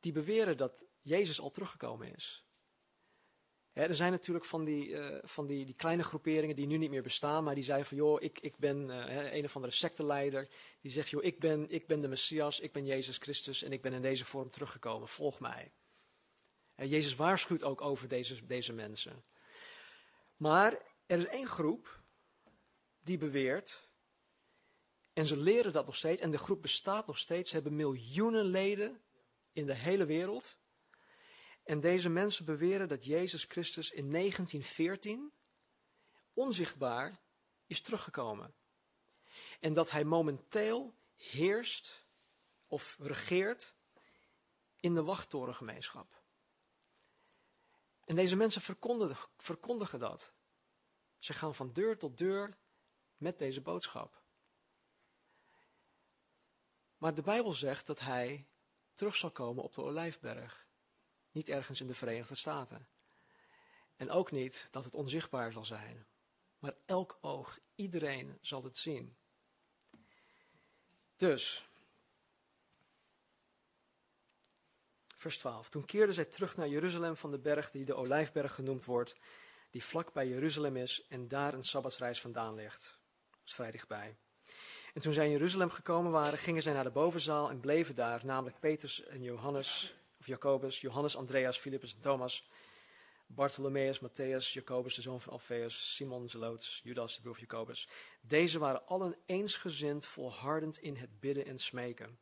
die 0.00 0.12
beweren 0.12 0.56
dat 0.56 0.84
Jezus 1.02 1.40
al 1.40 1.50
teruggekomen 1.50 2.14
is. 2.14 2.45
Er 3.76 3.94
zijn 3.94 4.12
natuurlijk 4.12 4.44
van, 4.44 4.64
die, 4.64 4.88
uh, 4.88 5.18
van 5.22 5.46
die, 5.46 5.64
die, 5.64 5.74
kleine 5.74 6.02
groeperingen 6.02 6.56
die 6.56 6.66
nu 6.66 6.76
niet 6.76 6.90
meer 6.90 7.02
bestaan, 7.02 7.44
maar 7.44 7.54
die 7.54 7.64
zeiden 7.64 7.86
van, 7.86 7.96
joh, 7.96 8.22
ik, 8.22 8.40
ik 8.40 8.56
ben 8.56 8.88
uh, 8.88 9.32
een 9.32 9.44
of 9.44 9.56
andere 9.56 9.74
secteleider. 9.74 10.48
Die 10.80 10.92
zegt, 10.92 11.08
joh, 11.08 11.24
ik 11.24 11.38
ben, 11.38 11.70
ik 11.70 11.86
ben 11.86 12.00
de 12.00 12.08
Messias, 12.08 12.60
ik 12.60 12.72
ben 12.72 12.84
Jezus 12.84 13.18
Christus 13.18 13.62
en 13.62 13.72
ik 13.72 13.82
ben 13.82 13.92
in 13.92 14.02
deze 14.02 14.24
vorm 14.24 14.50
teruggekomen, 14.50 15.08
volg 15.08 15.40
mij. 15.40 15.72
Jezus 16.76 17.14
waarschuwt 17.14 17.62
ook 17.62 17.80
over 17.80 18.08
deze, 18.08 18.46
deze 18.46 18.72
mensen. 18.72 19.24
Maar 20.36 20.82
er 21.06 21.18
is 21.18 21.26
één 21.26 21.48
groep 21.48 22.00
die 23.00 23.18
beweert, 23.18 23.88
en 25.12 25.26
ze 25.26 25.36
leren 25.36 25.72
dat 25.72 25.86
nog 25.86 25.96
steeds, 25.96 26.20
en 26.20 26.30
de 26.30 26.38
groep 26.38 26.62
bestaat 26.62 27.06
nog 27.06 27.18
steeds, 27.18 27.50
ze 27.50 27.54
hebben 27.56 27.76
miljoenen 27.76 28.44
leden 28.44 29.02
in 29.52 29.66
de 29.66 29.74
hele 29.74 30.04
wereld. 30.04 30.56
En 31.66 31.80
deze 31.80 32.08
mensen 32.08 32.44
beweren 32.44 32.88
dat 32.88 33.04
Jezus 33.04 33.44
Christus 33.44 33.90
in 33.90 34.10
1914 34.10 35.32
onzichtbaar 36.32 37.20
is 37.66 37.80
teruggekomen. 37.80 38.54
En 39.60 39.72
dat 39.72 39.90
hij 39.90 40.04
momenteel 40.04 40.94
heerst 41.16 42.06
of 42.66 42.96
regeert 42.98 43.74
in 44.80 44.94
de 44.94 45.02
wachttorengemeenschap. 45.02 46.22
En 48.04 48.16
deze 48.16 48.36
mensen 48.36 48.60
verkondigen, 48.60 49.28
verkondigen 49.36 49.98
dat. 49.98 50.32
Ze 51.18 51.32
gaan 51.32 51.54
van 51.54 51.72
deur 51.72 51.98
tot 51.98 52.18
deur 52.18 52.58
met 53.16 53.38
deze 53.38 53.60
boodschap. 53.60 54.22
Maar 56.96 57.14
de 57.14 57.22
Bijbel 57.22 57.54
zegt 57.54 57.86
dat 57.86 58.00
hij 58.00 58.48
terug 58.94 59.16
zal 59.16 59.30
komen 59.30 59.64
op 59.64 59.74
de 59.74 59.82
Olijfberg. 59.82 60.65
Niet 61.36 61.48
ergens 61.48 61.80
in 61.80 61.86
de 61.86 61.94
Verenigde 61.94 62.34
Staten. 62.34 62.88
En 63.96 64.10
ook 64.10 64.30
niet 64.30 64.68
dat 64.70 64.84
het 64.84 64.94
onzichtbaar 64.94 65.52
zal 65.52 65.64
zijn. 65.64 66.06
Maar 66.58 66.74
elk 66.86 67.18
oog, 67.20 67.58
iedereen 67.74 68.38
zal 68.40 68.64
het 68.64 68.78
zien. 68.78 69.16
Dus, 71.16 71.68
Vers 75.16 75.38
12. 75.38 75.68
Toen 75.68 75.84
keerden 75.84 76.14
zij 76.14 76.24
terug 76.24 76.56
naar 76.56 76.68
Jeruzalem 76.68 77.16
van 77.16 77.30
de 77.30 77.38
berg 77.38 77.70
die 77.70 77.84
de 77.84 77.94
Olijfberg 77.94 78.54
genoemd 78.54 78.84
wordt, 78.84 79.14
die 79.70 79.84
vlak 79.84 80.12
bij 80.12 80.28
Jeruzalem 80.28 80.76
is 80.76 81.06
en 81.08 81.28
daar 81.28 81.54
een 81.54 81.64
sabbatsreis 81.64 82.20
vandaan 82.20 82.54
ligt. 82.54 82.98
Dat 83.30 83.46
is 83.46 83.54
vrij 83.54 83.70
dichtbij. 83.70 84.16
En 84.94 85.00
toen 85.00 85.12
zij 85.12 85.24
in 85.24 85.30
Jeruzalem 85.30 85.70
gekomen 85.70 86.12
waren, 86.12 86.38
gingen 86.38 86.62
zij 86.62 86.72
naar 86.72 86.84
de 86.84 86.90
bovenzaal 86.90 87.50
en 87.50 87.60
bleven 87.60 87.94
daar, 87.94 88.24
namelijk 88.24 88.60
Petrus 88.60 89.02
en 89.02 89.22
Johannes, 89.22 89.96
Jacobus, 90.26 90.80
Johannes, 90.80 91.16
Andreas, 91.16 91.58
Philippus 91.58 91.94
en 91.94 92.00
Thomas, 92.00 92.48
Bartholomeus, 93.26 94.00
Matthäus, 94.00 94.52
Jacobus, 94.52 94.94
de 94.94 95.02
zoon 95.02 95.20
van 95.20 95.32
Alfeus, 95.32 95.94
Simon 95.94 96.28
Zeloots, 96.28 96.80
Judas, 96.84 97.14
de 97.14 97.20
broer 97.20 97.34
van 97.34 97.44
Jacobus. 97.48 97.88
Deze 98.20 98.58
waren 98.58 98.86
allen 98.86 99.16
eensgezind, 99.26 100.06
volhardend 100.06 100.78
in 100.78 100.96
het 100.96 101.20
bidden 101.20 101.46
en 101.46 101.58
smeken. 101.58 102.18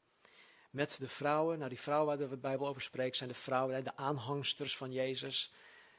Met 0.71 0.97
de 0.99 1.09
vrouwen, 1.09 1.59
nou 1.59 1.69
die 1.69 1.81
vrouwen 1.81 2.19
waar 2.19 2.29
de 2.29 2.37
Bijbel 2.37 2.67
over 2.67 2.83
spreekt, 2.83 3.17
zijn 3.17 3.29
de 3.29 3.35
vrouwen, 3.35 3.85
de 3.85 3.97
aanhangsters 3.97 4.77
van 4.77 4.93
Jezus, 4.93 5.53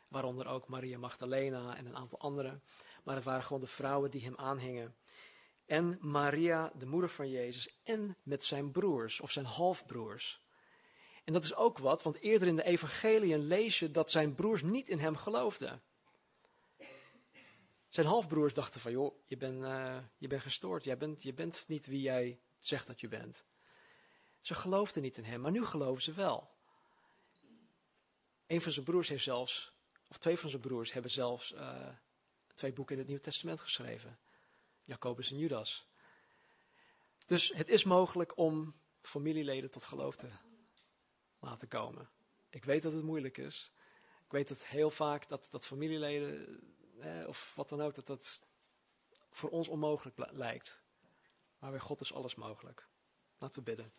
waaronder 0.07 0.47
ook 0.47 0.67
Maria 0.67 0.97
Magdalena 0.97 1.77
en 1.77 1.85
een 1.85 1.95
aantal 1.95 2.19
anderen. 2.19 2.63
Maar 3.03 3.15
het 3.15 3.23
waren 3.23 3.43
gewoon 3.43 3.61
de 3.61 3.67
vrouwen 3.67 4.11
die 4.11 4.23
hem 4.23 4.35
aanhingen. 4.37 4.95
En 5.65 5.97
Maria, 6.01 6.71
de 6.77 6.85
moeder 6.85 7.09
van 7.09 7.29
Jezus, 7.29 7.79
en 7.83 8.17
met 8.23 8.43
zijn 8.43 8.71
broers 8.71 9.19
of 9.19 9.31
zijn 9.31 9.45
halfbroers. 9.45 10.44
En 11.25 11.33
dat 11.33 11.43
is 11.43 11.55
ook 11.55 11.77
wat, 11.77 12.03
want 12.03 12.17
eerder 12.17 12.47
in 12.47 12.55
de 12.55 12.63
evangeliën 12.63 13.39
lees 13.39 13.79
je 13.79 13.91
dat 13.91 14.11
zijn 14.11 14.35
broers 14.35 14.61
niet 14.61 14.89
in 14.89 14.99
hem 14.99 15.15
geloofden. 15.15 15.81
Zijn 17.89 18.07
halfbroers 18.07 18.53
dachten 18.53 18.81
van, 18.81 18.91
joh, 18.91 19.15
je 19.25 19.37
bent, 19.37 19.63
uh, 19.63 19.97
je 20.17 20.27
bent 20.27 20.41
gestoord, 20.41 20.83
jij 20.83 20.97
bent, 20.97 21.23
je 21.23 21.33
bent 21.33 21.65
niet 21.67 21.85
wie 21.85 22.01
jij 22.01 22.39
zegt 22.59 22.87
dat 22.87 22.99
je 22.99 23.07
bent. 23.07 23.43
Ze 24.41 24.55
geloofden 24.55 25.01
niet 25.01 25.17
in 25.17 25.23
hem, 25.23 25.41
maar 25.41 25.51
nu 25.51 25.65
geloven 25.65 26.03
ze 26.03 26.13
wel. 26.13 26.49
Een 28.47 28.61
van 28.61 28.71
zijn 28.71 28.85
broers 28.85 29.09
heeft 29.09 29.23
zelfs, 29.23 29.73
of 30.09 30.17
twee 30.17 30.37
van 30.37 30.49
zijn 30.49 30.61
broers 30.61 30.93
hebben 30.93 31.11
zelfs 31.11 31.51
uh, 31.51 31.87
twee 32.53 32.73
boeken 32.73 32.93
in 32.93 32.99
het 32.99 33.09
Nieuwe 33.09 33.23
Testament 33.23 33.61
geschreven. 33.61 34.19
Jacobus 34.83 35.31
en 35.31 35.37
Judas. 35.37 35.87
Dus 37.25 37.53
het 37.53 37.69
is 37.69 37.83
mogelijk 37.83 38.37
om 38.37 38.75
familieleden 39.01 39.71
tot 39.71 39.83
geloof 39.83 40.15
te 40.15 40.29
laten 41.45 41.67
komen. 41.67 42.09
Ik 42.49 42.65
weet 42.65 42.81
dat 42.81 42.93
het 42.93 43.03
moeilijk 43.03 43.37
is. 43.37 43.71
Ik 44.25 44.31
weet 44.31 44.47
dat 44.47 44.65
heel 44.65 44.89
vaak 44.89 45.27
dat, 45.27 45.47
dat 45.49 45.65
familieleden, 45.65 46.59
eh, 46.99 47.27
of 47.27 47.53
wat 47.55 47.69
dan 47.69 47.81
ook, 47.81 47.95
dat 47.95 48.07
dat 48.07 48.41
voor 49.29 49.49
ons 49.49 49.67
onmogelijk 49.67 50.31
lijkt. 50.31 50.81
Maar 51.59 51.71
bij 51.71 51.79
God 51.79 52.01
is 52.01 52.13
alles 52.13 52.35
mogelijk. 52.35 52.87
Laten 53.37 53.59
we 53.59 53.65
bidden. 53.65 53.93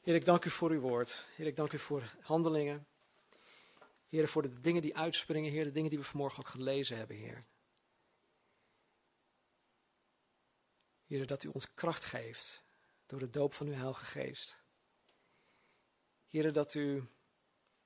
Heer, 0.00 0.14
ik 0.14 0.24
dank 0.24 0.44
u 0.44 0.50
voor 0.50 0.70
uw 0.70 0.80
woord. 0.80 1.26
Heer, 1.36 1.46
ik 1.46 1.56
dank 1.56 1.72
u 1.72 1.78
voor 1.78 2.14
handelingen. 2.20 2.86
Heer, 4.08 4.28
voor 4.28 4.42
de 4.42 4.60
dingen 4.60 4.82
die 4.82 4.96
uitspringen. 4.96 5.50
Heer, 5.50 5.64
de 5.64 5.72
dingen 5.72 5.90
die 5.90 5.98
we 5.98 6.04
vanmorgen 6.04 6.38
ook 6.38 6.48
gelezen 6.48 6.96
hebben, 6.96 7.16
Heer. 7.16 7.46
Heer, 11.06 11.26
dat 11.26 11.42
u 11.42 11.48
ons 11.48 11.74
kracht 11.74 12.04
geeft 12.04 12.62
door 13.06 13.18
de 13.18 13.30
doop 13.30 13.54
van 13.54 13.66
uw 13.66 13.72
Heilige 13.72 14.04
Geest. 14.04 14.64
Heer, 16.36 16.52
dat 16.52 16.74
u 16.74 17.08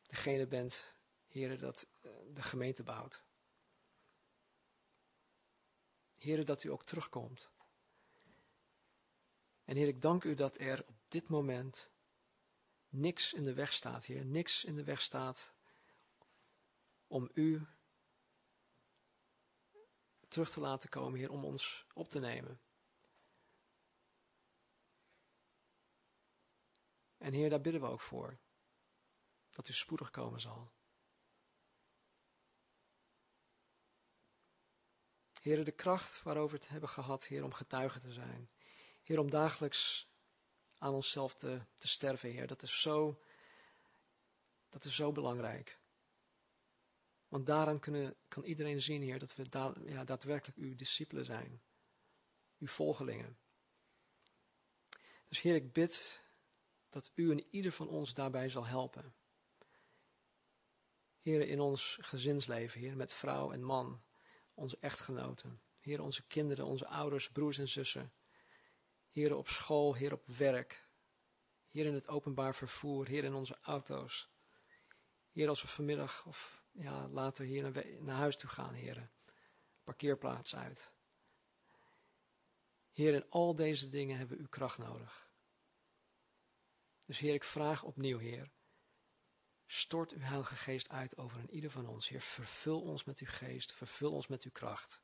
degene 0.02 0.46
bent, 0.46 0.94
Heer, 1.28 1.58
dat 1.58 1.88
eh, 2.00 2.10
de 2.34 2.42
gemeente 2.42 2.82
bouwt. 2.82 3.24
Heer, 6.16 6.44
dat 6.44 6.64
u 6.64 6.68
ook 6.70 6.84
terugkomt. 6.84 7.50
En 9.64 9.76
Heer, 9.76 9.88
ik 9.88 10.02
dank 10.02 10.24
u 10.24 10.34
dat 10.34 10.58
er 10.58 10.86
op 10.86 10.96
dit 11.08 11.28
moment 11.28 11.90
niks 12.88 13.32
in 13.32 13.44
de 13.44 13.54
weg 13.54 13.72
staat, 13.72 14.04
Heer. 14.04 14.24
Niks 14.24 14.64
in 14.64 14.74
de 14.74 14.84
weg 14.84 15.00
staat 15.00 15.52
om 17.06 17.30
u 17.34 17.66
terug 20.28 20.50
te 20.50 20.60
laten 20.60 20.88
komen, 20.88 21.18
Heer, 21.18 21.30
om 21.30 21.44
ons 21.44 21.86
op 21.94 22.08
te 22.08 22.18
nemen. 22.18 22.60
En 27.20 27.32
Heer, 27.32 27.50
daar 27.50 27.60
bidden 27.60 27.80
we 27.80 27.86
ook 27.86 28.00
voor. 28.00 28.38
Dat 29.50 29.68
u 29.68 29.72
spoedig 29.72 30.10
komen 30.10 30.40
zal. 30.40 30.72
Heer, 35.40 35.64
de 35.64 35.72
kracht 35.72 36.22
waarover 36.22 36.56
we 36.56 36.62
het 36.62 36.72
hebben 36.72 36.88
gehad, 36.88 37.26
Heer, 37.26 37.44
om 37.44 37.52
getuige 37.52 38.00
te 38.00 38.12
zijn. 38.12 38.50
Heer, 39.02 39.18
om 39.18 39.30
dagelijks 39.30 40.08
aan 40.78 40.94
onszelf 40.94 41.34
te, 41.34 41.66
te 41.76 41.88
sterven, 41.88 42.30
Heer. 42.30 42.46
Dat 42.46 42.62
is, 42.62 42.80
zo, 42.80 43.22
dat 44.68 44.84
is 44.84 44.94
zo 44.94 45.12
belangrijk. 45.12 45.78
Want 47.28 47.46
daaraan 47.46 47.80
kunnen, 47.80 48.16
kan 48.28 48.44
iedereen 48.44 48.80
zien, 48.80 49.02
Heer, 49.02 49.18
dat 49.18 49.34
we 49.34 49.46
ja, 49.84 50.04
daadwerkelijk 50.04 50.58
uw 50.58 50.76
discipelen 50.76 51.24
zijn. 51.24 51.62
Uw 52.58 52.68
volgelingen. 52.68 53.38
Dus 55.28 55.40
Heer, 55.40 55.54
ik 55.54 55.72
bid 55.72 56.28
dat 56.90 57.10
u 57.14 57.30
en 57.30 57.46
ieder 57.50 57.72
van 57.72 57.88
ons 57.88 58.14
daarbij 58.14 58.48
zal 58.48 58.66
helpen. 58.66 59.14
Heer, 61.20 61.48
in 61.48 61.60
ons 61.60 61.98
gezinsleven, 62.00 62.80
Heer, 62.80 62.96
met 62.96 63.12
vrouw 63.12 63.52
en 63.52 63.62
man, 63.62 64.02
onze 64.54 64.76
echtgenoten, 64.80 65.62
Heer, 65.78 66.00
onze 66.00 66.26
kinderen, 66.26 66.66
onze 66.66 66.86
ouders, 66.86 67.30
broers 67.30 67.58
en 67.58 67.68
zussen, 67.68 68.12
Heer, 69.08 69.36
op 69.36 69.48
school, 69.48 69.94
Heer, 69.94 70.12
op 70.12 70.26
werk, 70.26 70.88
Heer, 71.68 71.86
in 71.86 71.94
het 71.94 72.08
openbaar 72.08 72.54
vervoer, 72.54 73.06
Heer, 73.06 73.24
in 73.24 73.34
onze 73.34 73.58
auto's, 73.62 74.30
Heer, 75.30 75.48
als 75.48 75.62
we 75.62 75.68
vanmiddag 75.68 76.26
of 76.26 76.64
ja, 76.72 77.08
later 77.08 77.44
hier 77.44 77.62
naar, 77.62 77.86
naar 78.00 78.16
huis 78.16 78.36
toe 78.36 78.50
gaan, 78.50 78.74
Heer, 78.74 79.10
parkeerplaats 79.84 80.56
uit. 80.56 80.92
Heer, 82.92 83.14
in 83.14 83.30
al 83.30 83.54
deze 83.54 83.88
dingen 83.88 84.18
hebben 84.18 84.36
we 84.36 84.42
uw 84.42 84.48
kracht 84.48 84.78
nodig. 84.78 85.29
Dus 87.10 87.18
Heer, 87.18 87.34
ik 87.34 87.44
vraag 87.44 87.82
opnieuw, 87.82 88.18
Heer. 88.18 88.52
Stort 89.66 90.12
uw 90.12 90.20
Heilige 90.20 90.56
Geest 90.56 90.88
uit 90.88 91.16
over 91.16 91.38
een 91.38 91.50
ieder 91.50 91.70
van 91.70 91.86
ons. 91.86 92.08
Heer, 92.08 92.20
vervul 92.20 92.82
ons 92.82 93.04
met 93.04 93.18
uw 93.18 93.26
geest, 93.26 93.72
vervul 93.72 94.12
ons 94.12 94.26
met 94.26 94.42
uw 94.42 94.50
kracht. 94.50 95.02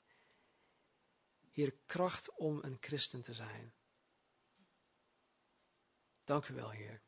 Heer, 1.50 1.74
kracht 1.86 2.34
om 2.34 2.62
een 2.62 2.76
christen 2.80 3.22
te 3.22 3.34
zijn. 3.34 3.74
Dank 6.24 6.48
u 6.48 6.54
wel, 6.54 6.70
Heer. 6.70 7.02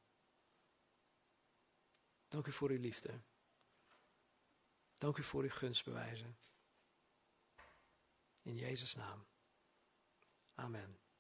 Dank 2.28 2.46
u 2.46 2.52
voor 2.52 2.70
uw 2.70 2.80
liefde. 2.80 3.22
Dank 4.96 5.16
u 5.16 5.22
voor 5.22 5.42
uw 5.42 5.50
gunstbewijzen. 5.50 6.38
In 8.42 8.54
Jezus' 8.54 8.94
naam. 8.94 9.26
Amen. 10.54 11.07